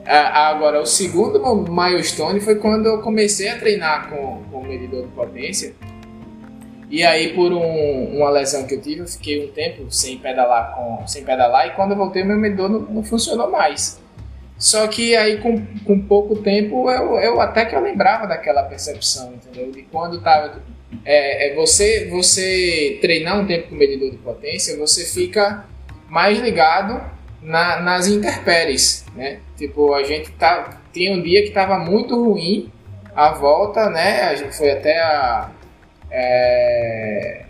[0.07, 1.41] Agora, o segundo
[1.71, 5.75] milestone foi quando eu comecei a treinar com, com o medidor de potência.
[6.91, 10.75] E aí, por um, uma lesão que eu tive, eu fiquei um tempo sem pedalar,
[10.75, 14.01] com, sem pedalar e quando eu voltei, meu medidor não, não funcionou mais.
[14.59, 19.33] Só que aí, com, com pouco tempo, eu, eu até que eu lembrava daquela percepção,
[19.35, 19.73] entendeu?
[19.73, 20.63] De quando tava.
[21.05, 25.65] É, é você, você treinar um tempo com medidor de potência, você fica
[26.09, 27.03] mais ligado
[27.45, 29.39] na, nas intempéries, né?
[29.57, 32.73] Tipo, a gente tá, tinha um dia que estava muito ruim
[33.15, 34.23] a volta, né?
[34.23, 35.51] A gente foi até a
[36.11, 37.45] é,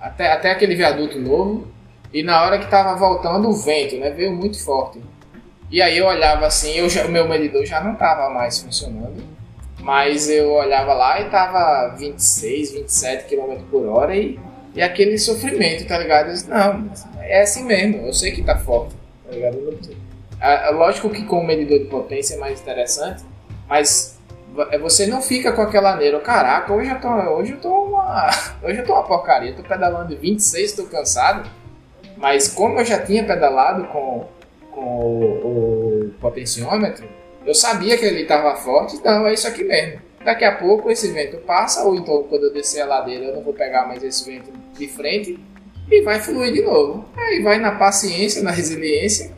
[0.00, 1.68] até, até aquele viaduto novo
[2.12, 4.10] e na hora que estava voltando o vento, né?
[4.10, 5.00] Veio muito forte.
[5.70, 9.22] E aí eu olhava assim, eu já, o meu medidor já não estava mais funcionando,
[9.80, 14.38] mas eu olhava lá e tava 26, 27 km por hora e,
[14.74, 16.28] e aquele sofrimento, tá ligado?
[16.28, 16.90] Eu disse, não,
[17.20, 18.97] é assim mesmo, eu sei que tá forte
[19.28, 19.78] tá ligado?
[20.70, 23.22] lógico que com o medidor de potência é mais interessante,
[23.68, 24.18] Mas
[24.70, 28.30] é, você não fica com aquela neira, caraca, hoje eu tô, hoje eu tô uma,
[28.62, 31.48] hoje eu tô uma porcaria, tô pedalando 26, tô cansado.
[32.16, 34.26] Mas como eu já tinha pedalado com,
[34.72, 37.06] com o, o potenciômetro,
[37.46, 40.00] eu sabia que ele estava forte, então é isso aqui mesmo.
[40.24, 43.42] Daqui a pouco esse vento passa, ou então quando eu descer a ladeira eu não
[43.42, 45.38] vou pegar mais esse vento de frente
[45.90, 47.04] e vai fluir de novo.
[47.16, 49.32] Aí vai na paciência, na resiliência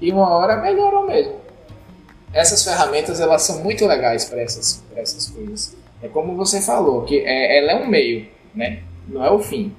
[0.00, 1.36] e uma hora melhorou mesmo.
[2.32, 5.76] Essas ferramentas elas são muito legais para essas, essas coisas.
[6.02, 8.82] É como você falou, que é, ela é um meio, né?
[9.08, 9.74] não é o fim.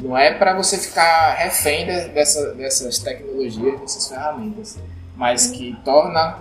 [0.00, 4.78] Não é para você ficar refém dessa, dessas tecnologias, dessas ferramentas,
[5.16, 6.38] mas que torna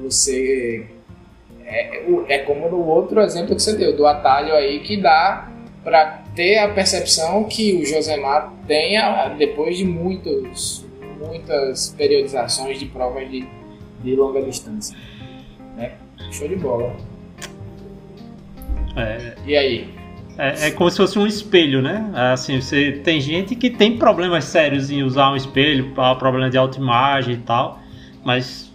[0.00, 0.86] você.
[1.64, 5.47] É, é como no outro exemplo que você deu, do atalho aí que dá
[5.88, 10.84] para ter a percepção que o Josemar tenha depois de muitos,
[11.18, 13.48] muitas periodizações de provas de,
[14.04, 14.94] de longa distância.
[15.76, 15.92] Né?
[16.30, 16.94] Show de bola.
[18.96, 19.94] É, e aí?
[20.36, 22.10] É, é, como se fosse um espelho, né?
[22.14, 27.34] Assim, você tem gente que tem problemas sérios em usar um espelho, problema de autoimagem
[27.34, 27.80] e tal,
[28.22, 28.67] mas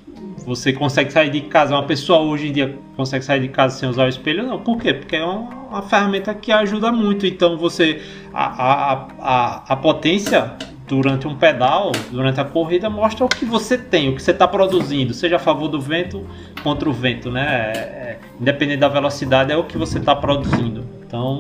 [0.46, 3.90] você consegue sair de casa, uma pessoa hoje em dia consegue sair de casa sem
[3.90, 4.44] usar o espelho?
[4.44, 4.94] Não, por quê?
[4.94, 7.26] Porque é uma, ferramenta que ajuda muito.
[7.26, 8.02] Então você.
[8.34, 10.54] A, a, a, a potência
[10.88, 14.48] durante um pedal, durante a corrida, mostra o que você tem, o que você está
[14.48, 16.26] produzindo, seja a favor do vento
[16.62, 17.72] contra o vento, né?
[17.76, 20.84] É, é, independente da velocidade, é o que você está produzindo.
[21.06, 21.40] Então,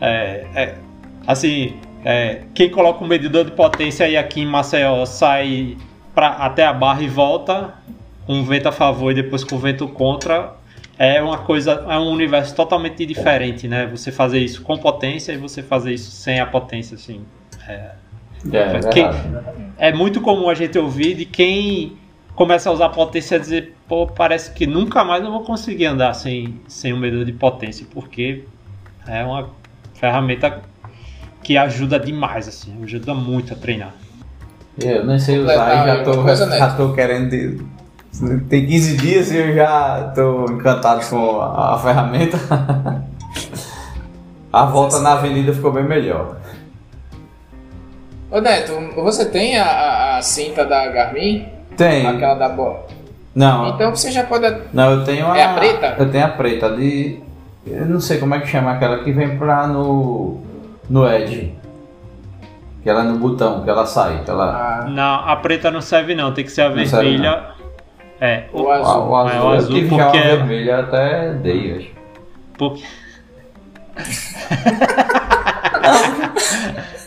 [0.00, 0.74] é, é
[1.26, 1.74] assim,
[2.04, 5.76] é, quem coloca um medidor de potência aí aqui em Maceió sai
[6.14, 7.74] pra, até a barra e volta,
[8.26, 10.54] com vento a favor e depois com vento contra,
[10.98, 13.86] é uma coisa, é um universo totalmente diferente, né?
[13.86, 17.20] Você fazer isso com potência e você fazer isso sem a potência, assim.
[17.68, 17.90] É,
[18.52, 19.06] é, é, quem,
[19.78, 21.96] é muito comum a gente ouvir de quem
[22.34, 26.14] começa a usar potência e dizer, pô, parece que nunca mais eu vou conseguir andar
[26.14, 28.44] sem, sem um medidor de potência, porque
[29.06, 29.48] é uma
[29.94, 30.62] ferramenta
[31.42, 33.94] que ajuda demais, assim, ajuda muito a treinar.
[34.78, 37.66] Eu nem sei usar e já tô, já tô querendo.
[38.48, 42.38] Tem 15 dias e eu já tô encantado com a, a ferramenta.
[44.52, 46.36] a volta na avenida ficou bem melhor.
[48.30, 51.46] Ô Neto, você tem a, a, cinta da Garmin?
[51.76, 52.06] Tem.
[52.06, 52.86] Aquela da bola?
[53.34, 53.68] Não.
[53.68, 54.46] Então você já pode.
[54.72, 55.38] Não, eu tenho a.
[55.38, 55.96] É a preta?
[55.98, 57.20] Eu tenho a preta de.
[57.66, 60.40] Eu não sei como é que chama aquela que vem pra no.
[60.88, 61.54] no Edge.
[62.82, 64.22] Que ela é no botão, que ela sai.
[64.24, 64.84] Que ela...
[64.84, 64.88] Ah.
[64.88, 67.55] Não, a preta não serve não, tem que ser a não vermelha.
[68.20, 69.02] É, o, o azul.
[69.02, 70.02] O, o azul, é, o azul eu porque...
[70.18, 71.90] a vermelha até dei, acho.
[72.58, 72.82] Porque...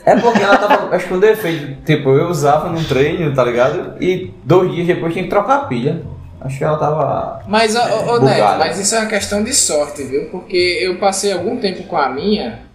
[0.06, 1.84] é porque ela tava, acho que um defeito.
[1.84, 3.96] Tipo, eu usava num treino, tá ligado?
[4.02, 6.02] E dois dias depois tinha que trocar a pilha.
[6.42, 7.42] Acho que ela tava.
[7.48, 7.80] Mas, ô,
[8.14, 10.30] ô Neto, mas isso é uma questão de sorte, viu?
[10.30, 12.70] Porque eu passei algum tempo com a minha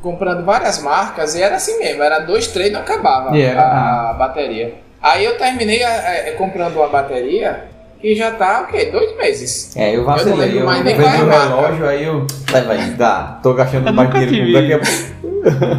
[0.00, 3.60] comprando várias marcas e era assim mesmo, era dois, três não acabava yeah.
[3.60, 4.74] a, a, bateria.
[5.02, 7.64] Aí eu terminei a, a, comprando uma bateria
[8.00, 8.86] que já tá, o quê?
[8.86, 9.76] Dois meses.
[9.76, 12.26] É, eu vacilei, eu mais qual é o relógio, aí eu...
[12.50, 15.18] Vai, vai, dá, tô gastando mais dinheiro daqui a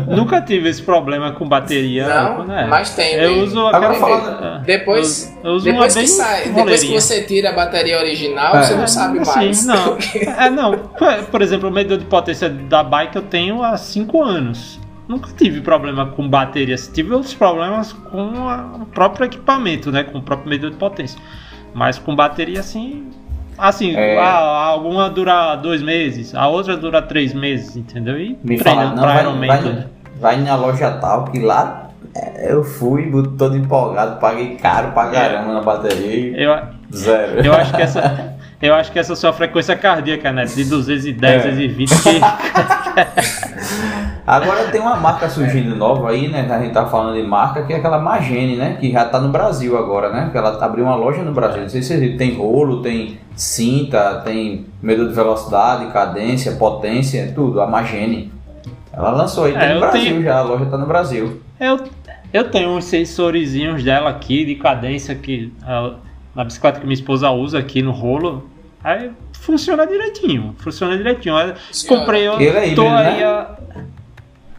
[0.07, 2.07] Nunca tive esse problema com bateria.
[2.07, 2.67] Não, né?
[2.70, 3.15] mas tem.
[3.15, 3.95] Eu uso aquela.
[3.95, 8.55] Agora, depois, eu, eu uso depois, que sai, depois que você tira a bateria original,
[8.55, 8.63] é.
[8.63, 9.57] você não sabe mais.
[9.57, 9.97] Sim, não.
[10.38, 10.78] é, não.
[11.32, 14.80] Por exemplo, o medidor de potência da bike eu tenho há 5 anos.
[15.07, 16.76] Nunca tive problema com bateria.
[16.76, 18.30] Tive outros problemas com
[18.82, 20.03] o próprio equipamento, né?
[20.03, 21.20] Com o próprio medidor de potência.
[21.74, 23.11] Mas com bateria, assim,
[23.59, 24.17] Assim, é...
[24.17, 28.17] a, alguma dura dois meses, a outra dura três meses, entendeu?
[28.17, 29.86] E Me fala, não, vai, vai,
[30.17, 35.51] vai, na loja tal, que lá é, eu fui todo empolgado, paguei caro pra caramba
[35.51, 35.53] é.
[35.55, 36.38] na bateria.
[36.38, 36.57] Eu,
[36.95, 37.45] zero.
[37.45, 38.36] Eu acho que essa.
[38.62, 40.43] Eu acho que essa sua frequência cardíaca, né?
[40.43, 41.49] De 210, é.
[41.49, 41.89] 220.
[41.89, 42.20] Que...
[44.28, 46.47] Agora tem uma marca surgindo nova aí, né?
[46.47, 48.78] A gente tá falando de marca, que é aquela Magene, né?
[48.80, 50.30] Que já tá no Brasil agora, né?
[50.32, 51.62] Que ela abriu uma loja no Brasil.
[51.64, 52.18] Não sei se.
[52.18, 57.60] Tem rolo, tem cinta, tem medidor de velocidade, cadência, potência, tudo.
[57.60, 58.32] A Magene.
[58.93, 60.24] Ela lançou aí, é, tem no Brasil tenho...
[60.24, 60.38] já.
[60.38, 61.41] A loja tá no Brasil.
[61.60, 61.80] Eu,
[62.32, 65.51] eu tenho uns sensorizinhos dela aqui de cadência que
[66.36, 68.49] na bicicleta que minha esposa usa aqui no rolo.
[68.84, 71.36] Aí funciona direitinho, funciona direitinho.
[71.38, 71.55] Eu
[71.88, 73.17] comprei, eu ele é tô aí.
[73.17, 73.23] Né?
[73.23, 73.57] A...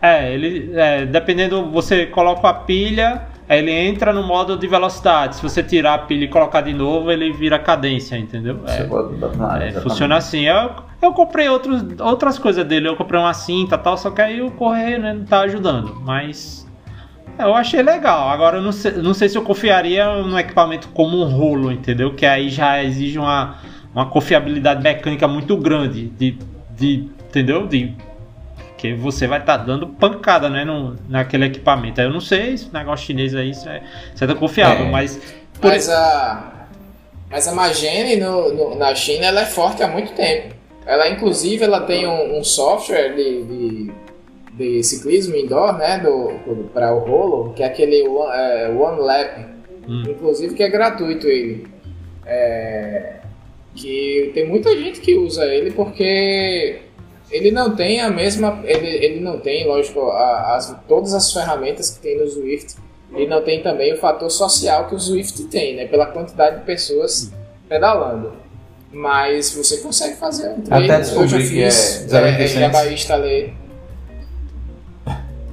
[0.02, 5.36] É, ele, é, dependendo, você coloca a pilha, ele entra no modo de velocidade.
[5.36, 8.60] Se você tirar a pilha e colocar de novo, ele vira cadência, entendeu?
[8.66, 9.14] É, pode...
[9.62, 10.46] é, funciona assim.
[10.46, 10.70] Eu,
[11.02, 14.50] eu comprei outros, outras coisas dele, eu comprei uma cinta tal, só que aí o
[14.50, 15.94] correio né, não tá ajudando.
[16.02, 16.66] Mas
[17.38, 18.28] eu achei legal.
[18.28, 22.14] Agora eu não sei, não sei se eu confiaria no equipamento como um rolo, entendeu?
[22.14, 23.58] Que aí já exige uma,
[23.94, 26.38] uma confiabilidade mecânica muito grande de,
[26.76, 27.66] de entendeu?
[27.66, 27.94] De
[28.76, 32.00] que você vai estar tá dando pancada, né, no, naquele equipamento.
[32.00, 33.82] Eu não sei, esse negócio chinês aí, isso é,
[34.14, 34.90] isso é tão confiável, é.
[34.90, 35.20] mas...
[35.60, 35.70] Por...
[35.70, 36.60] Mas a...
[37.30, 40.54] Mas a Magene no, no, na China ela é forte há muito tempo.
[40.84, 43.92] Ela, inclusive, ela tem um, um software de, de,
[44.54, 49.46] de, ciclismo indoor, né, do, para o rolo, que é aquele One, é, one Lap,
[49.88, 50.02] hum.
[50.08, 51.66] inclusive que é gratuito ele.
[52.26, 53.16] É,
[53.74, 56.80] que tem muita gente que usa ele porque
[57.30, 61.90] ele não tem a mesma, ele, ele não tem, lógico, a, as, todas as ferramentas
[61.90, 62.74] que tem no Swift.
[63.12, 66.64] Ele não tem também o fator social que o Swift tem, né, pela quantidade de
[66.64, 67.32] pessoas
[67.68, 68.32] pedalando.
[68.92, 70.84] Mas você consegue fazer um treino.
[70.84, 73.54] Até descobri eu já fiz, que é, é, Baísta ler.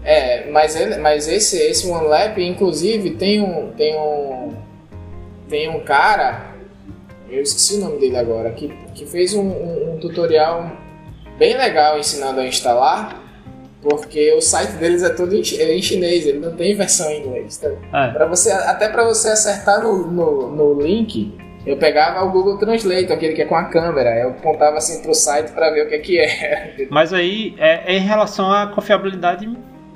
[0.08, 4.54] É, mas, ele, mas esse, esse One Lap, inclusive, tem um, tem um,
[5.50, 6.54] tem um cara,
[7.30, 10.72] eu esqueci o nome dele agora, que, que fez um, um, um tutorial
[11.38, 13.22] bem legal ensinando a instalar,
[13.82, 17.20] porque o site deles é todo em, é em chinês, ele não tem versão em
[17.20, 17.58] inglês.
[17.58, 17.68] Tá?
[17.68, 18.12] É.
[18.14, 23.12] Pra você, até para você acertar no, no, no link, eu pegava o Google Translate,
[23.12, 25.96] aquele que é com a câmera, eu apontava assim pro site para ver o que
[25.96, 26.88] é que é.
[26.90, 29.46] Mas aí é, é, em relação à confiabilidade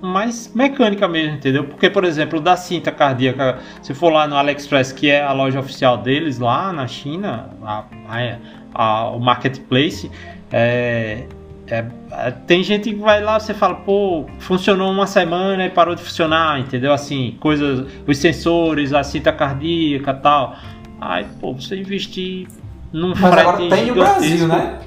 [0.02, 1.64] mais mecânica mesmo, entendeu?
[1.66, 5.60] Porque, por exemplo, da cinta cardíaca, se for lá no AliExpress, que é a loja
[5.60, 8.38] oficial deles lá na China, a, a,
[8.74, 10.10] a, o marketplace,
[10.52, 11.26] é,
[11.68, 15.95] é, é, tem gente que vai lá, você fala, pô, funcionou uma semana e parou
[15.95, 16.91] de funcionar, entendeu?
[16.91, 20.56] Assim, coisas, os sensores, a cinta cardíaca tal.
[20.99, 22.47] Aí, pô, você investir
[22.91, 24.80] num mas frete agora tem no Brasil, né?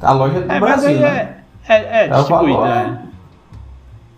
[0.00, 1.36] A loja do é, Brasil, né?
[1.68, 3.03] É, é, é distribuída, né?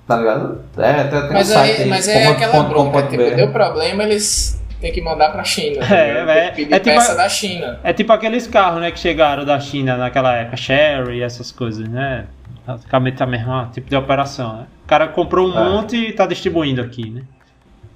[0.06, 0.60] Tá ligado?
[0.76, 4.92] É, tem, tem mas, um aí, mas é aquela bronca, tipo, deu problema, eles têm
[4.92, 5.82] que mandar pra China.
[5.90, 6.46] É, né?
[6.46, 7.80] é, pedir é tipo, peça da China.
[7.82, 11.88] É tipo aqueles carros, né, que chegaram da China naquela época, Sherry e essas coisas,
[11.88, 12.26] né?
[12.64, 14.66] Praticamente a mesma tipo de operação, né?
[14.84, 15.64] O cara comprou um é.
[15.64, 17.22] monte e tá distribuindo aqui, né?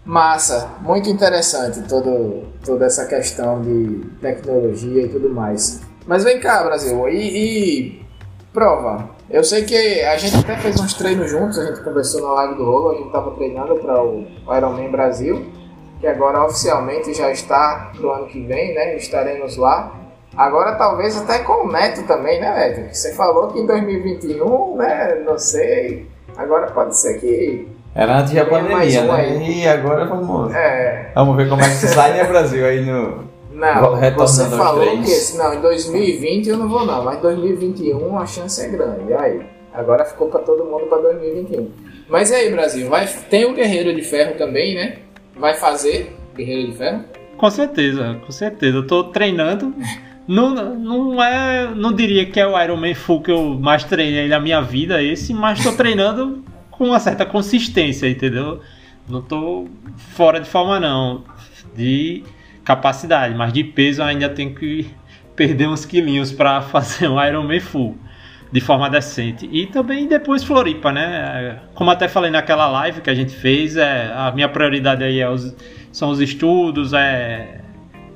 [0.04, 5.82] Massa, muito interessante todo, toda essa questão de tecnologia e tudo mais.
[6.06, 7.99] Mas vem cá, Brasil, e, e,
[8.52, 9.10] prova.
[9.28, 12.54] Eu sei que a gente até fez uns treinos juntos, a gente conversou na live
[12.56, 14.26] do Rolo, a gente estava treinando para o
[14.56, 15.46] Ironman Brasil,
[16.00, 18.96] que agora oficialmente já está pro ano que vem, né?
[18.96, 19.92] Estaremos lá.
[20.36, 22.94] Agora talvez até com o Neto também, né, Neto?
[22.94, 25.22] Você falou que em 2021, né?
[25.24, 26.08] Não sei.
[26.36, 29.12] Agora pode ser que era antes da pandemia, né?
[29.12, 29.62] Aí.
[29.62, 30.54] E agora vamos.
[30.54, 31.10] É.
[31.14, 32.64] Vamos ver como é que sai, né, Brasil?
[32.64, 33.29] Aí no.
[33.60, 38.24] Não, você falou que não, em 2020 eu não vou não, mas em 2021 a
[38.24, 39.10] chance é grande.
[39.10, 39.40] E aí?
[39.74, 41.70] Agora ficou para todo mundo para 2021.
[42.08, 42.88] Mas e aí, Brasil?
[42.88, 44.96] Vai, tem o Guerreiro de Ferro também, né?
[45.36, 47.04] Vai fazer Guerreiro de Ferro?
[47.36, 48.78] Com certeza, com certeza.
[48.78, 49.74] Eu tô treinando.
[50.26, 51.68] Não, não é.
[51.74, 55.34] Não diria que é o Ironman Full que eu mais treinei na minha vida, esse,
[55.34, 58.60] mas tô treinando com uma certa consistência, entendeu?
[59.06, 59.66] Não tô
[60.14, 61.24] fora de forma não,
[61.74, 62.24] de
[62.64, 64.90] capacidade, mas de peso ainda tenho que
[65.34, 67.96] perder uns quilinhos para fazer um Ironman full
[68.52, 69.48] de forma decente.
[69.50, 71.60] E também depois Floripa, né?
[71.74, 75.30] Como até falei naquela live que a gente fez, é, a minha prioridade aí é
[75.30, 75.54] os,
[75.92, 77.60] são os estudos, é,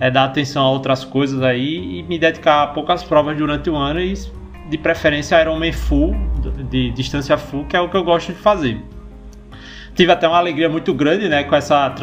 [0.01, 3.77] é dar atenção a outras coisas aí e me dedicar a poucas provas durante o
[3.77, 4.15] ano e
[4.69, 6.15] de preferência Ironman full,
[6.69, 8.81] de distância full, que é o que eu gosto de fazer.
[9.95, 11.95] Tive até uma alegria muito grande, né, com essa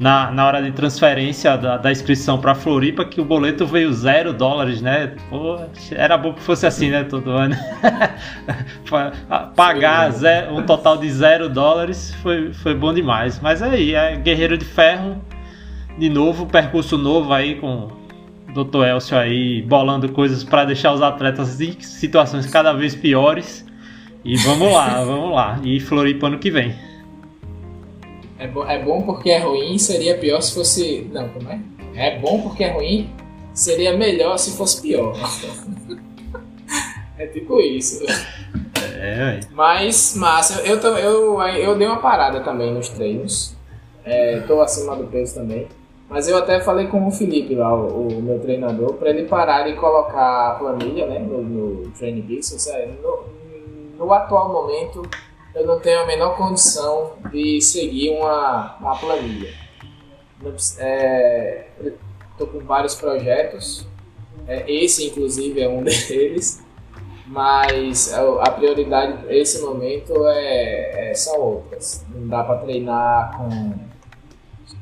[0.00, 4.32] na, na hora de transferência da, da inscrição para Floripa, que o boleto veio zero
[4.32, 5.14] dólares, né?
[5.30, 5.56] Pô,
[5.92, 7.54] era bom que fosse assim, né, todo ano.
[9.54, 13.38] Pagar zero, um total de zero dólares foi, foi bom demais.
[13.38, 15.22] Mas aí, é Guerreiro de Ferro,
[15.96, 17.88] de novo, percurso novo aí com
[18.52, 18.86] Dr.
[18.86, 23.64] Elcio aí bolando coisas para deixar os atletas em situações cada vez piores.
[24.24, 25.60] E vamos lá, vamos lá.
[25.62, 26.74] E Floripa ano que vem.
[28.38, 31.08] É, bo é bom porque é ruim, seria pior se fosse.
[31.12, 31.60] Não, como é?
[31.94, 33.10] É bom porque é ruim,
[33.54, 35.14] seria melhor se fosse pior.
[37.18, 38.04] é tipo isso.
[38.98, 43.54] É, Mas, massa, eu, eu, eu, eu dei uma parada também nos treinos.
[44.04, 45.66] É, tô acima do peso também.
[46.08, 49.64] Mas eu até falei com o Felipe lá, o, o meu treinador, para ele parar
[49.64, 52.40] de colocar a planilha né, no, no Training.
[52.68, 53.24] É, no,
[53.98, 55.02] no atual momento,
[55.56, 59.54] eu não tenho a menor condição de seguir uma, uma planilha.
[60.78, 61.66] É,
[62.32, 63.86] Estou com vários projetos,
[64.46, 66.62] é, esse inclusive é um deles,
[67.26, 72.04] mas a prioridade nesse momento é, é, são outras.
[72.14, 73.72] Não dá para treinar com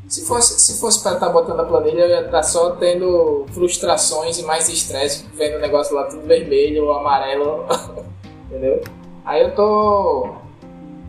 [0.08, 4.36] Se fosse, se fosse pra estar botando a planilha, eu ia estar só tendo frustrações
[4.36, 7.66] e mais estresse, vendo o negócio lá tudo vermelho ou amarelo,
[8.50, 8.82] entendeu?
[9.24, 10.43] Aí eu tô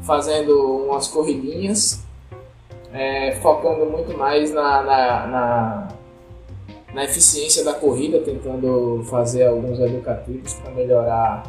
[0.05, 2.03] fazendo umas corridinhas,
[2.93, 5.87] é, focando muito mais na, na, na,
[6.93, 11.43] na eficiência da corrida, tentando fazer alguns educativos para melhorar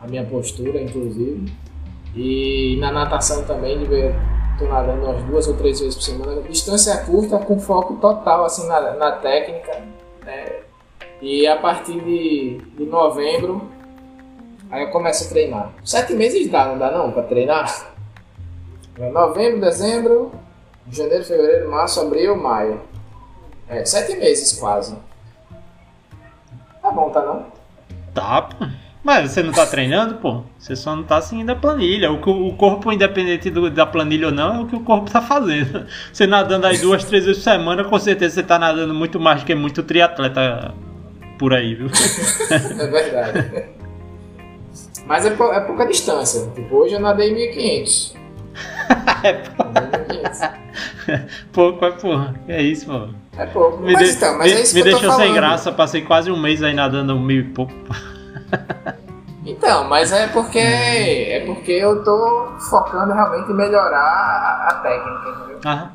[0.00, 1.52] a minha postura, inclusive.
[2.14, 4.14] E na natação também, de ver
[4.58, 6.42] estou nadando umas duas ou três vezes por semana.
[6.42, 9.80] Distância curta, com foco total assim na, na técnica.
[10.24, 10.60] Né?
[11.22, 13.62] E a partir de, de novembro,
[14.70, 15.72] aí eu começo a treinar.
[15.84, 17.92] Sete meses dá, não dá não para treinar?
[18.98, 20.32] É novembro, dezembro,
[20.90, 22.80] janeiro, fevereiro, março, abril, maio.
[23.68, 24.96] É, sete meses quase.
[26.82, 27.46] Tá bom, tá não?
[28.14, 28.66] Tá, pô.
[29.04, 30.42] Mas você não tá treinando, pô?
[30.58, 32.10] Você só não tá seguindo a planilha.
[32.12, 35.22] O, o corpo, independente do, da planilha ou não, é o que o corpo tá
[35.22, 35.86] fazendo.
[36.12, 39.40] Você nadando aí duas, três vezes por semana, com certeza você tá nadando muito mais
[39.40, 40.74] do que muito triatleta
[41.38, 41.88] por aí, viu?
[42.50, 43.68] é verdade.
[45.08, 46.48] Mas é, é pouca distância.
[46.54, 48.14] Tipo, hoje eu nadei 1500.
[49.24, 49.32] é
[51.52, 51.84] pouco.
[51.84, 52.34] é porra.
[52.46, 53.14] É isso, mano.
[53.36, 53.78] É pouco.
[53.78, 55.72] Me, mas, de, então, mas me, é isso me que deixou eu tô sem graça,
[55.72, 57.72] passei quase um mês aí nadando mil e pouco.
[59.46, 65.28] Então, mas é porque é porque eu tô focando realmente em melhorar a, a técnica,
[65.30, 65.60] entendeu?
[65.64, 65.90] Aham.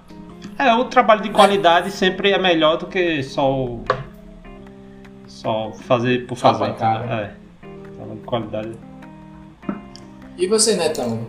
[0.57, 3.83] É, o trabalho de qualidade sempre é melhor do que só o-
[5.27, 6.71] só fazer por Só fazer.
[6.71, 7.13] entendeu?
[7.13, 7.31] É.
[7.95, 8.71] Trabalho de qualidade.
[10.37, 11.19] E você, Netão?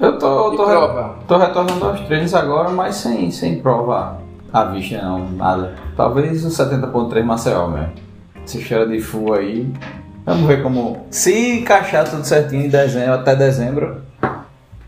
[0.00, 1.16] Eu tô, E tô, prova?
[1.28, 4.20] tô retornando aos treinos agora, mas sem, sem prova
[4.52, 5.74] à vista, não, nada.
[5.96, 7.92] Talvez o 70.3 Maceió mesmo.
[8.44, 9.72] Esse cheiro de full aí.
[10.26, 11.06] Vamos ver como.
[11.10, 14.02] Se encaixar tudo certinho em dezembro, até dezembro,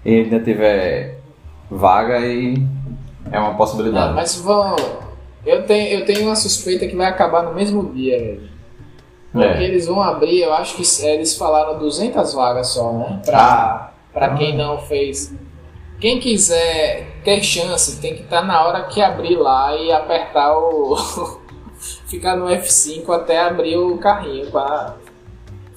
[0.05, 1.21] e ainda tiver
[1.71, 2.63] vaga, aí
[3.31, 4.09] é uma possibilidade.
[4.09, 4.75] Não, mas vão.
[5.45, 8.56] Eu tenho, eu tenho uma suspeita que vai acabar no mesmo dia, velho.
[9.43, 9.65] Porque É.
[9.65, 13.21] eles vão abrir, eu acho que eles falaram 200 vagas só, né?
[13.25, 13.91] Pra, Ah.
[14.13, 15.35] pra quem não fez.
[16.01, 20.97] Quem quiser ter chance, tem que estar na hora que abrir lá e apertar o.
[22.07, 24.95] ficar no F5 até abrir o carrinho pra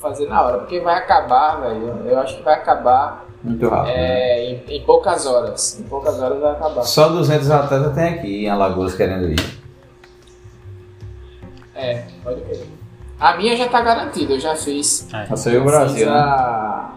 [0.02, 0.58] fazer na hora.
[0.60, 2.02] Porque vai acabar, velho.
[2.06, 3.94] Eu acho que vai acabar Muito rápido.
[3.94, 3.96] né?
[3.96, 5.80] é, em, em poucas horas.
[5.80, 6.84] Em poucas horas vai acabar.
[6.84, 9.60] Só 200 atletas tem aqui em Alagoas querendo ir.
[11.76, 12.68] É, pode crer.
[13.20, 15.08] A minha já tá garantida, eu já fiz.
[15.14, 15.26] É.
[15.26, 16.12] Você e o Fiz Brasil, né?
[16.14, 16.90] a-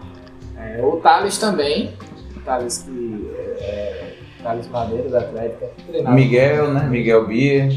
[0.57, 1.93] é, o Thales também.
[2.35, 5.67] O Thales que é, Thales Madeira da Atlética.
[6.11, 6.83] Miguel, né?
[6.89, 7.69] Miguel Bia,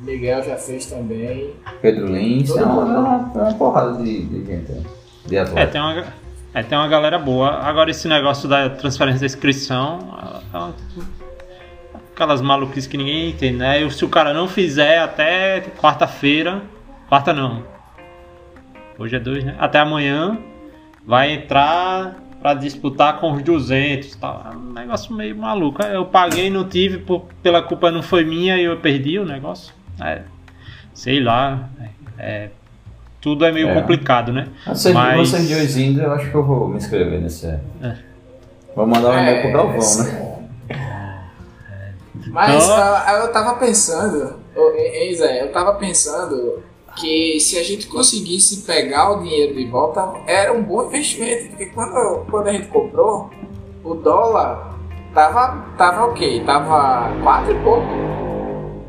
[0.00, 1.54] Miguel já fez também.
[1.80, 2.50] Pedro Lins.
[2.56, 4.72] É uma, é uma- é uma porrada de, de gente.
[4.72, 4.82] né?
[5.26, 5.72] De É, atleta.
[5.72, 6.04] tem uma,
[6.52, 7.50] é, tem uma galera boa.
[7.60, 10.00] Agora esse negócio da transferência da inscrição.
[10.52, 10.74] é uma-
[12.12, 13.80] Aquelas maluquices que ninguém entende, né?
[13.82, 16.62] E se o cara não fizer até quarta-feira.
[17.08, 17.62] Quarta não.
[18.98, 19.54] Hoje é dois, né?
[19.58, 20.38] Até amanhã
[21.06, 24.50] vai entrar pra disputar com os 200 tá?
[24.52, 25.82] É um negócio meio maluco.
[25.82, 29.72] Eu paguei, não tive, por, pela culpa não foi minha e eu perdi o negócio.
[30.00, 30.22] É,
[30.92, 31.68] sei lá.
[32.18, 32.50] É,
[33.20, 33.74] tudo é meio É.
[33.74, 34.48] complicado, né?
[34.66, 37.46] Vocês, Mas- vocês dois indo, eu acho que eu vou me inscrever nesse.
[37.46, 37.60] É.
[38.76, 40.02] Vou mandar um e-mail pro Galvão, sim.
[40.02, 40.30] né?
[42.28, 44.36] Mas Então- ah, eu tava pensando,
[45.16, 46.62] Zé, eu tava pensando
[46.96, 51.48] que se a gente conseguisse pegar o dinheiro de volta, era um bom investimento.
[51.50, 53.30] Porque quando, quando a gente comprou,
[53.82, 54.74] o dólar
[55.12, 57.86] tava, tava ok, tava quatro e pouco.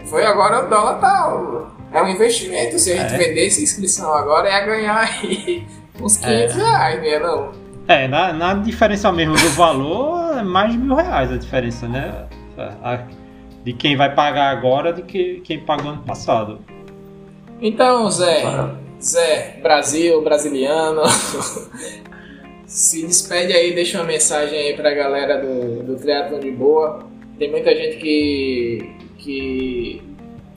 [0.06, 1.72] Foi agora o dólar tá.
[1.92, 2.78] É um investimento.
[2.78, 3.18] Se a gente É.
[3.18, 5.66] vendesse a inscrição agora, ia ganhar aí
[6.02, 7.20] uns 500 reais, né?
[7.20, 7.52] Não.
[7.88, 12.26] É, na, na diferença mesmo do valor, é mais de mil reais a diferença, né?
[12.84, 13.00] A-
[13.64, 16.60] de quem vai pagar agora do que quem pagou ano passado.
[17.62, 18.44] Então, Zé,
[19.02, 21.04] Zé, Brasil, brasiliano,
[22.66, 27.06] se despede aí, deixa uma mensagem aí pra galera do, do Triatlon de Boa.
[27.38, 30.02] Tem muita gente que, que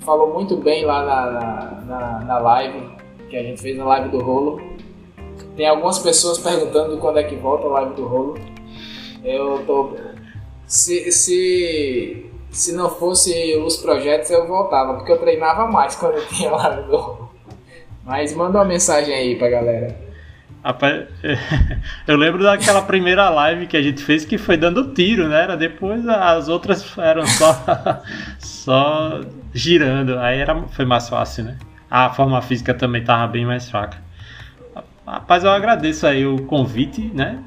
[0.01, 2.81] falou muito bem lá na, na, na, na live,
[3.29, 4.61] que a gente fez na live do Rolo.
[5.57, 8.39] Tem algumas pessoas perguntando quando é que volta a live do Rolo.
[9.25, 9.95] Eu tô.
[10.66, 16.27] Se, se, se não fosse os projetos, eu voltava, porque eu treinava mais quando eu
[16.27, 17.31] tinha do Rolo.
[18.05, 20.09] Mas manda uma mensagem aí pra galera.
[22.07, 25.43] Eu lembro daquela primeira live que a gente fez que foi dando tiro, né?
[25.43, 28.03] Era depois as outras eram só,
[28.39, 29.20] só
[29.53, 30.19] girando.
[30.19, 31.57] Aí era, foi mais fácil, né?
[31.91, 33.99] A forma física também tava bem mais fraca.
[35.07, 37.39] Rapaz, eu agradeço aí o convite, né?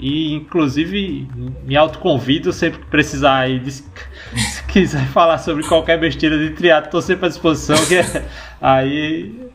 [0.00, 1.28] E inclusive
[1.64, 3.86] me autoconvido sempre que precisar aí des-
[4.34, 7.76] se quiser falar sobre qualquer besteira de triatlo, estou sempre à disposição.
[7.86, 8.00] Que
[8.60, 9.50] aí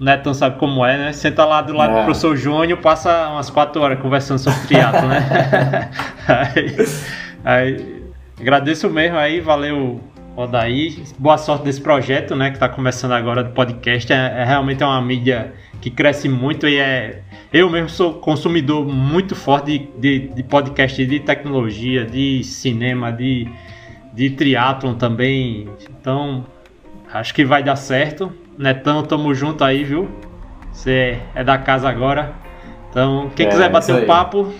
[0.00, 1.12] o Netão sabe como é, né?
[1.12, 2.00] Senta lá do lado é.
[2.00, 5.90] do professor Júnior, passa umas quatro horas conversando sobre triatlo, né?
[6.26, 6.76] aí,
[7.44, 8.02] aí,
[8.40, 10.00] agradeço mesmo aí, valeu
[10.36, 11.04] Odaí.
[11.18, 12.50] Boa sorte desse projeto, né?
[12.50, 14.12] Que está começando agora do podcast.
[14.12, 15.52] É, é, realmente uma mídia
[15.82, 17.22] que cresce muito e é.
[17.52, 23.48] Eu mesmo sou consumidor muito forte de, de, de podcast de tecnologia, de cinema, de,
[24.14, 25.68] de triatlon também.
[25.90, 26.46] Então,
[27.12, 28.32] acho que vai dar certo.
[28.56, 30.08] Netão, tamo junto aí, viu?
[30.72, 32.32] Você é da casa agora.
[32.88, 34.52] Então, quem é, quiser bater um papo,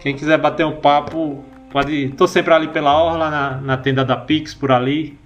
[0.00, 2.08] quem quiser bater um papo, pode.
[2.16, 5.16] Tô sempre ali pela orla, na, na tenda da Pix, por ali.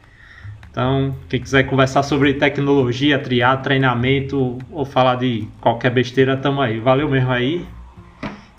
[0.79, 6.79] Então, quem quiser conversar sobre tecnologia, triar, treinamento ou falar de qualquer besteira, tamo aí.
[6.79, 7.67] Valeu mesmo aí.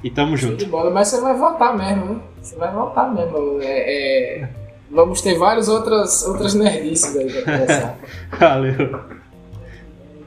[0.04, 0.66] E tamo junto.
[0.66, 2.20] Bola, mas você vai voltar mesmo, né?
[2.41, 3.60] Você vai voltar mesmo.
[3.62, 4.50] É, é...
[4.91, 7.96] Vamos ter várias outras, outras nerdices aí pra conversar.
[8.38, 9.00] Valeu.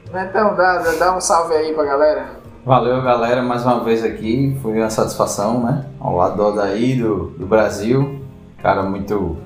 [0.09, 2.25] Então, dá, dá um salve aí pra galera.
[2.65, 4.57] Valeu, galera, mais uma vez aqui.
[4.63, 5.85] Foi uma satisfação, né?
[5.99, 8.19] Ao lado do, do Brasil.
[8.63, 9.37] Cara, muito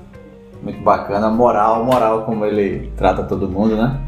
[0.62, 4.00] muito bacana, moral, moral como ele trata todo mundo, né?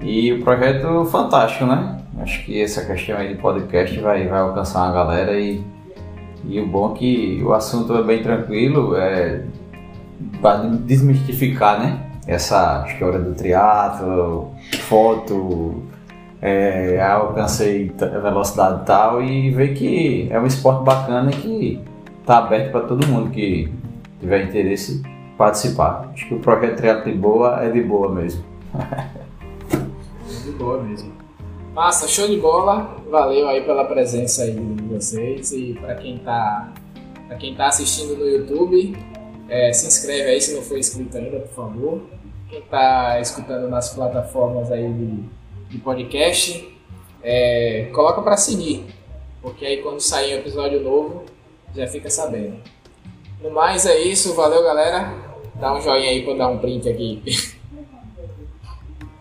[0.00, 1.98] E o projeto fantástico, né?
[2.20, 5.62] Acho que essa questão aí de podcast vai, vai alcançar uma galera e,
[6.44, 9.42] e o bom é que o assunto é bem tranquilo, é
[10.40, 12.00] para desmistificar, né?
[12.26, 14.52] Essa história do triatlo,
[14.82, 15.82] foto,
[16.42, 21.80] é, alcancei velocidade tal e ver que é um esporte bacana que
[22.26, 23.72] tá aberto para todo mundo que
[24.20, 25.02] tiver interesse
[25.38, 26.10] participar.
[26.12, 28.44] Acho que o projeto Triatlo de Boa é de boa mesmo.
[30.44, 31.12] de boa mesmo.
[31.72, 32.96] Massa, show de bola.
[33.08, 36.72] Valeu aí pela presença aí de vocês e para quem tá
[37.28, 38.96] para quem tá assistindo no YouTube,
[39.50, 42.00] é, se inscreve aí se não for inscrito ainda, por favor.
[42.48, 45.24] Quem tá escutando nas plataformas aí de,
[45.68, 46.66] de podcast,
[47.22, 48.86] é, coloca para seguir,
[49.42, 51.24] porque aí quando sair um episódio novo
[51.76, 52.56] já fica sabendo.
[53.42, 55.27] No mais é isso, valeu galera.
[55.60, 57.22] Dá um joinha aí pra eu dar um print aqui.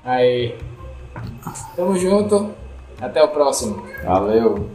[0.03, 0.55] Aí.
[1.75, 2.53] Tamo junto.
[3.01, 3.83] Até o próximo.
[4.03, 4.69] Valeu.